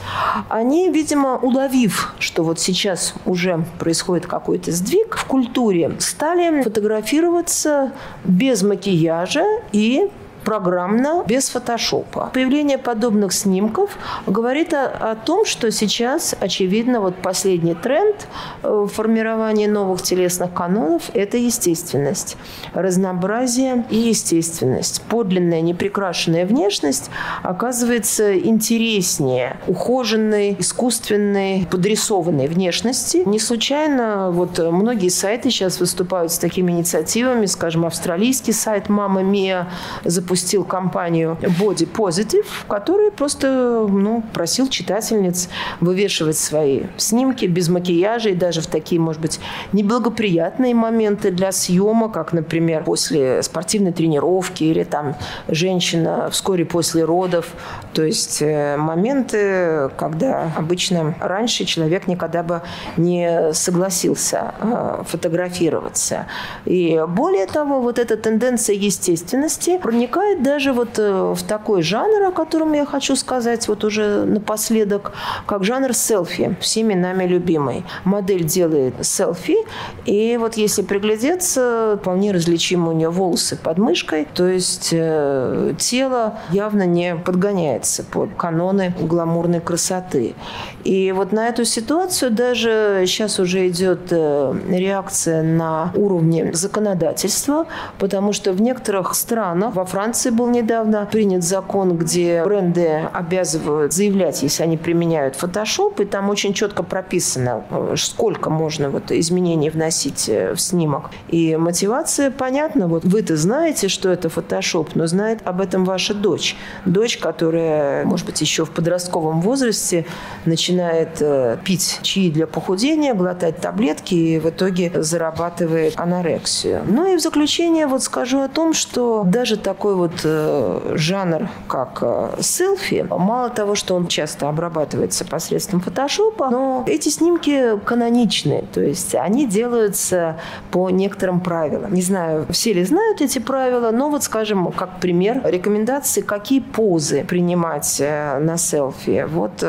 они, 0.49 0.89
видимо, 0.89 1.37
уловив, 1.37 2.13
что 2.19 2.43
вот 2.43 2.59
сейчас 2.59 3.13
уже 3.25 3.65
происходит 3.79 4.27
какой-то 4.27 4.71
сдвиг 4.71 5.15
в 5.17 5.25
культуре, 5.25 5.91
стали 5.99 6.63
фотографироваться 6.63 7.91
без 8.23 8.63
макияжа 8.63 9.45
и 9.71 10.09
программно, 10.45 11.25
без 11.27 11.49
фотошопа. 11.49 12.29
Появление 12.33 12.77
подобных 12.77 13.33
снимков 13.33 13.97
говорит 14.27 14.73
о, 14.73 14.85
о 15.11 15.15
том, 15.15 15.43
что 15.45 15.71
сейчас, 15.71 16.35
очевидно, 16.39 17.01
вот 17.01 17.15
последний 17.15 17.73
тренд 17.73 18.27
э, 18.63 18.87
формировании 18.93 19.65
новых 19.65 20.01
телесных 20.03 20.53
канонов– 20.53 21.03
это 21.13 21.37
естественность. 21.37 22.37
Разнообразие 22.73 23.85
и 23.89 23.97
естественность. 23.97 25.01
Подлинная, 25.09 25.61
неприкрашенная 25.61 26.45
внешность 26.45 27.09
оказывается 27.41 28.37
интереснее 28.37 29.57
ухоженной, 29.67 30.55
искусственной, 30.59 31.67
подрисованной 31.69 32.47
внешности. 32.47 33.23
Не 33.25 33.39
случайно 33.39 34.29
вот 34.31 34.59
многие 34.59 35.09
сайты 35.09 35.49
сейчас 35.49 35.79
выступают 35.79 36.31
с 36.31 36.37
такими 36.37 36.71
инициативами, 36.71 37.47
скажем, 37.47 37.85
австралийский 37.85 38.53
сайт 38.53 38.89
«Мама 38.89 39.23
Мия» 39.23 39.69
запустил 40.03 40.34
запустил 40.35 40.65
кампанию 40.65 41.37
Body 41.41 41.89
Positive, 41.89 42.45
который 42.67 43.09
просто 43.09 43.87
ну, 43.89 44.21
просил 44.33 44.67
читательниц 44.67 45.47
вывешивать 45.79 46.37
свои 46.37 46.83
снимки 46.97 47.45
без 47.45 47.69
макияжа 47.69 48.29
и 48.29 48.35
даже 48.35 48.61
в 48.61 48.67
такие, 48.67 48.99
может 48.99 49.21
быть, 49.21 49.39
неблагоприятные 49.71 50.75
моменты 50.75 51.31
для 51.31 51.53
съема, 51.53 52.09
как, 52.09 52.33
например, 52.33 52.83
после 52.83 53.41
спортивной 53.43 53.93
тренировки 53.93 54.65
или 54.65 54.83
там 54.83 55.15
женщина 55.47 56.27
вскоре 56.29 56.65
после 56.65 57.05
родов. 57.05 57.45
То 57.93 58.03
есть 58.03 58.41
э, 58.41 58.75
моменты, 58.75 59.89
когда 59.97 60.51
обычно 60.57 61.15
раньше 61.21 61.63
человек 61.63 62.07
никогда 62.07 62.43
бы 62.43 62.61
не 62.97 63.53
согласился 63.53 64.53
э, 64.59 65.03
фотографироваться. 65.07 66.25
И 66.65 67.01
более 67.07 67.45
того, 67.45 67.79
вот 67.79 67.99
эта 67.99 68.17
тенденция 68.17 68.75
естественности 68.75 69.77
проникает 69.77 70.24
бывает 70.25 70.43
даже 70.43 70.73
вот 70.73 70.97
э, 70.97 71.33
в 71.35 71.43
такой 71.43 71.81
жанр, 71.81 72.23
о 72.23 72.31
котором 72.31 72.73
я 72.73 72.85
хочу 72.85 73.15
сказать 73.15 73.67
вот 73.67 73.83
уже 73.83 74.25
напоследок, 74.25 75.11
как 75.45 75.63
жанр 75.63 75.93
селфи, 75.93 76.55
всеми 76.59 76.93
нами 76.93 77.25
любимый. 77.25 77.83
Модель 78.05 78.43
делает 78.43 79.05
селфи, 79.05 79.57
и 80.05 80.37
вот 80.39 80.57
если 80.57 80.81
приглядеться, 80.81 81.97
вполне 82.01 82.31
различимы 82.31 82.89
у 82.89 82.91
нее 82.93 83.09
волосы 83.09 83.55
под 83.55 83.77
мышкой, 83.77 84.27
то 84.33 84.47
есть 84.47 84.89
э, 84.91 85.73
тело 85.77 86.39
явно 86.51 86.85
не 86.85 87.15
подгоняется 87.15 88.03
под 88.03 88.35
каноны 88.35 88.93
гламурной 88.99 89.59
красоты. 89.59 90.35
И 90.83 91.11
вот 91.11 91.31
на 91.31 91.47
эту 91.47 91.65
ситуацию 91.65 92.31
даже 92.31 93.03
сейчас 93.05 93.39
уже 93.39 93.67
идет 93.67 94.07
э, 94.11 94.55
реакция 94.69 95.43
на 95.43 95.91
уровне 95.95 96.51
законодательства, 96.53 97.65
потому 97.99 98.33
что 98.33 98.53
в 98.53 98.61
некоторых 98.61 99.15
странах, 99.15 99.75
во 99.75 99.85
Франции 99.85 100.14
был 100.31 100.47
недавно 100.49 101.07
принят 101.11 101.43
закон, 101.43 101.97
где 101.97 102.43
бренды 102.43 103.09
обязывают 103.13 103.93
заявлять, 103.93 104.43
если 104.43 104.63
они 104.63 104.77
применяют 104.77 105.35
фотошоп, 105.35 105.99
и 105.99 106.05
там 106.05 106.29
очень 106.29 106.53
четко 106.53 106.83
прописано, 106.83 107.63
э, 107.69 107.95
сколько 107.97 108.49
можно 108.49 108.89
вот 108.89 109.11
изменений 109.11 109.69
вносить 109.69 110.29
э, 110.29 110.53
в 110.53 110.61
снимок. 110.61 111.11
И 111.29 111.55
мотивация 111.55 112.31
понятна. 112.31 112.87
Вот 112.87 113.03
вы-то 113.03 113.37
знаете, 113.37 113.87
что 113.87 114.09
это 114.09 114.29
фотошоп, 114.29 114.95
но 114.95 115.07
знает 115.07 115.39
об 115.45 115.61
этом 115.61 115.85
ваша 115.85 116.13
дочь. 116.13 116.55
Дочь, 116.85 117.17
которая, 117.17 118.05
может 118.05 118.25
быть, 118.25 118.41
еще 118.41 118.65
в 118.65 118.71
подростковом 118.71 119.41
возрасте 119.41 120.05
начинает 120.45 120.75
начинает 120.75 121.17
э, 121.21 121.57
пить 121.63 121.99
чаи 122.01 122.29
для 122.29 122.47
похудения, 122.47 123.13
глотать 123.13 123.57
таблетки 123.57 124.15
и 124.15 124.39
в 124.39 124.49
итоге 124.49 124.91
зарабатывает 124.95 125.93
анорексию. 125.97 126.83
Ну 126.87 127.13
и 127.13 127.17
в 127.17 127.21
заключение 127.21 127.87
вот 127.87 128.03
скажу 128.03 128.39
о 128.39 128.47
том, 128.47 128.73
что 128.73 129.23
даже 129.25 129.57
такой 129.57 129.94
вот 129.95 130.21
э, 130.23 130.93
жанр, 130.95 131.49
как 131.67 131.99
э, 132.01 132.41
селфи, 132.41 133.05
мало 133.09 133.49
того, 133.49 133.75
что 133.75 133.95
он 133.95 134.07
часто 134.07 134.49
обрабатывается 134.49 135.25
посредством 135.25 135.81
фотошопа, 135.81 136.49
но 136.49 136.83
эти 136.87 137.09
снимки 137.09 137.77
каноничны, 137.85 138.65
то 138.73 138.81
есть 138.81 139.15
они 139.15 139.47
делаются 139.47 140.37
по 140.71 140.89
некоторым 140.89 141.39
правилам. 141.39 141.93
Не 141.93 142.01
знаю, 142.01 142.45
все 142.49 142.73
ли 142.73 142.83
знают 142.83 143.21
эти 143.21 143.39
правила, 143.39 143.91
но 143.91 144.09
вот, 144.09 144.23
скажем, 144.23 144.71
как 144.71 144.99
пример, 144.99 145.41
рекомендации, 145.43 146.21
какие 146.21 146.59
позы 146.59 147.23
принимать 147.23 147.99
на 147.99 148.57
селфи. 148.57 149.25
Вот 149.27 149.63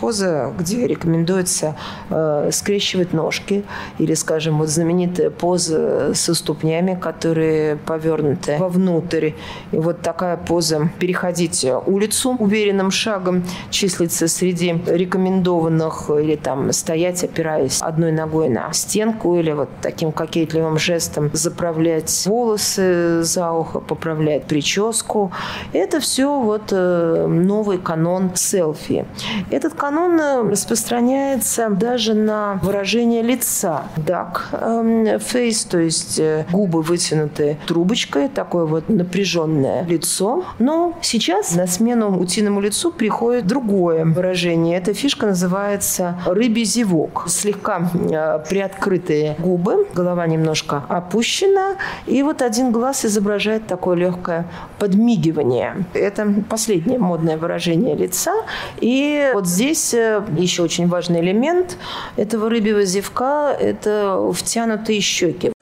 поза 0.00 0.52
где 0.58 0.86
рекомендуется 0.86 1.76
э, 2.10 2.50
скрещивать 2.52 3.12
ножки 3.12 3.64
или, 3.98 4.14
скажем, 4.14 4.58
вот 4.58 4.68
знаменитая 4.68 5.30
поза 5.30 6.14
со 6.14 6.34
ступнями, 6.34 6.98
которые 7.00 7.76
повернуты 7.76 8.56
вовнутрь. 8.58 9.32
И 9.72 9.76
вот 9.76 10.02
такая 10.02 10.36
поза 10.36 10.90
переходить 10.98 11.66
улицу 11.86 12.36
уверенным 12.38 12.90
шагом 12.90 13.42
числится 13.70 14.28
среди 14.28 14.80
рекомендованных 14.86 16.10
или 16.10 16.36
там 16.36 16.72
стоять, 16.72 17.24
опираясь 17.24 17.80
одной 17.80 18.12
ногой 18.12 18.48
на 18.48 18.72
стенку 18.72 19.36
или 19.36 19.52
вот 19.52 19.68
таким 19.82 20.12
кокетливым 20.12 20.78
жестом 20.78 21.30
заправлять 21.32 22.26
волосы 22.26 23.22
за 23.22 23.52
ухо, 23.52 23.80
поправлять 23.80 24.44
прическу. 24.44 25.32
Это 25.72 26.00
все 26.00 26.40
вот 26.40 26.68
э, 26.70 27.26
новый 27.26 27.78
канон 27.78 28.30
селфи. 28.34 29.04
Этот 29.50 29.74
канон 29.74 30.20
э, 30.20 30.50
распространяется 30.50 31.70
даже 31.70 32.14
на 32.14 32.60
выражение 32.62 33.22
лица. 33.22 33.84
Duck 33.96 34.42
эм, 34.52 35.04
face, 35.16 35.68
то 35.68 35.78
есть 35.78 36.18
э, 36.18 36.46
губы 36.50 36.82
вытянуты 36.82 37.58
трубочкой, 37.66 38.28
такое 38.28 38.64
вот 38.64 38.88
напряженное 38.88 39.65
лицо. 39.86 40.44
Но 40.58 40.94
сейчас 41.02 41.54
на 41.54 41.66
смену 41.66 42.18
утиному 42.18 42.60
лицу 42.60 42.90
приходит 42.90 43.46
другое 43.46 44.04
выражение. 44.04 44.78
Эта 44.78 44.94
фишка 44.94 45.26
называется 45.26 46.18
рыбий 46.26 46.64
зевок. 46.64 47.24
Слегка 47.28 47.90
э, 47.94 48.44
приоткрытые 48.48 49.36
губы, 49.38 49.86
голова 49.94 50.26
немножко 50.26 50.84
опущена, 50.88 51.76
и 52.06 52.22
вот 52.22 52.42
один 52.42 52.72
глаз 52.72 53.04
изображает 53.04 53.66
такое 53.66 53.96
легкое 53.96 54.46
подмигивание. 54.78 55.84
Это 55.94 56.26
последнее 56.48 56.98
модное 56.98 57.36
выражение 57.36 57.94
лица. 57.94 58.32
И 58.80 59.30
вот 59.34 59.46
здесь 59.46 59.94
э, 59.94 60.22
еще 60.36 60.62
очень 60.62 60.88
важный 60.88 61.20
элемент 61.20 61.76
этого 62.16 62.48
рыбьего 62.50 62.84
зевка– 62.84 63.56
это 63.60 64.32
втянутые 64.32 65.00
щеки. 65.00 65.55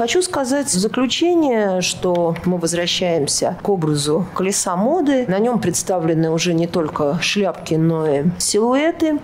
Хочу 0.00 0.22
сказать 0.22 0.68
в 0.68 0.78
заключение, 0.78 1.82
что 1.82 2.34
мы 2.46 2.56
возвращаемся 2.56 3.58
к 3.60 3.68
образу 3.68 4.24
колеса 4.34 4.74
моды. 4.74 5.26
На 5.28 5.38
нем 5.38 5.58
представлены 5.58 6.30
уже 6.30 6.54
не 6.54 6.66
только 6.66 7.18
шляпки, 7.20 7.74
но 7.74 8.08
и 8.08 8.22
силуэты. 8.38 9.20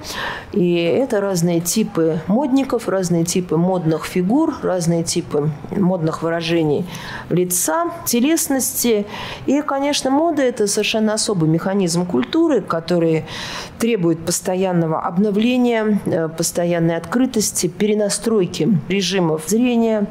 И 0.53 0.75
это 0.75 1.23
разные 1.23 1.61
типы 1.61 2.21
модников, 2.27 2.91
разные 2.91 3.25
типы 3.25 3.57
модных 3.57 4.05
фигур, 4.05 4.55
разные 4.63 5.03
типы 5.03 5.51
модных 5.71 6.23
выражений 6.23 6.85
лица, 7.31 7.87
телесности. 8.05 9.07
И, 9.47 9.63
конечно, 9.63 10.11
мода– 10.11 10.43
это 10.53 10.67
совершенно 10.67 11.15
особый 11.15 11.49
механизм 11.49 12.05
культуры, 12.05 12.61
который 12.61 13.25
требует 13.79 14.27
постоянного 14.27 15.01
обновления, 15.01 16.01
э, 16.05 16.29
постоянной 16.29 16.97
открытости, 16.97 17.67
перенастройки 17.67 18.79
режимов 18.91 19.45
зрения. 19.47 20.07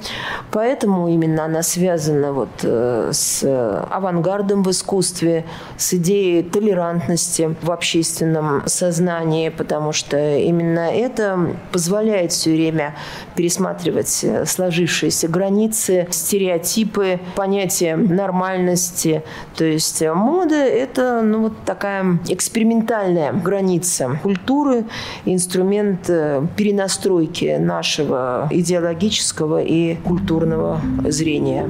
Поэтому 0.55 1.09
именно 1.09 1.43
она 1.43 1.63
связана 1.63 2.31
вот 2.31 2.47
э, 2.63 3.09
с 3.11 3.43
авангардом 3.91 4.63
в 4.63 4.71
искусстве, 4.71 5.43
с 5.75 5.93
идеей 5.95 6.43
толерантности 6.43 7.53
в 7.61 7.69
общественном 7.71 8.63
сознании, 8.65 9.49
потому 9.49 9.91
что 9.91 10.17
именно 10.37 10.89
это 10.89 11.57
позволяет 11.73 12.31
все 12.31 12.53
время 12.53 12.95
пересматривать 13.35 14.23
э, 14.23 14.45
сложившиеся 14.45 15.27
границы, 15.27 16.07
стереотипы, 16.09 17.19
понятие 17.35 17.97
нормальности. 17.97 19.23
То 19.57 19.65
есть 19.65 20.01
мода– 20.07 20.55
это 20.55 21.21
ну, 21.21 21.41
вот 21.41 21.53
такая 21.65 22.17
экспериментальная 22.29 23.33
граница 23.33 24.17
культуры, 24.23 24.85
инструмент 25.25 26.09
э, 26.09 26.47
перенастройки 26.55 27.57
нашего 27.59 28.47
идеологического 28.51 29.61
и 29.61 29.95
культурного 30.45 30.79
зрения. 31.09 31.67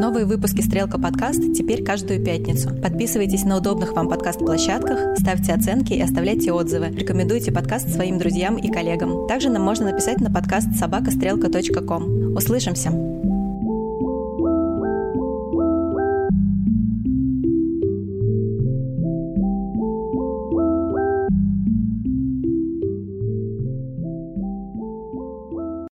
Новые 0.00 0.24
выпуски 0.24 0.60
«Стрелка 0.60 0.98
подкаст» 0.98 1.40
теперь 1.54 1.84
каждую 1.84 2.24
пятницу. 2.24 2.70
Подписывайтесь 2.80 3.42
на 3.42 3.56
удобных 3.56 3.92
вам 3.94 4.08
подкаст-площадках, 4.08 5.18
ставьте 5.18 5.52
оценки 5.52 5.94
и 5.94 6.00
оставляйте 6.00 6.52
отзывы. 6.52 6.90
Рекомендуйте 6.90 7.50
подкаст 7.50 7.92
своим 7.92 8.18
друзьям 8.18 8.56
и 8.56 8.70
коллегам. 8.70 9.26
Также 9.26 9.50
нам 9.50 9.62
можно 9.62 9.90
написать 9.90 10.20
на 10.20 10.30
подкаст 10.30 10.68
собакастрелка.ком. 10.78 12.36
Услышимся! 12.36 13.17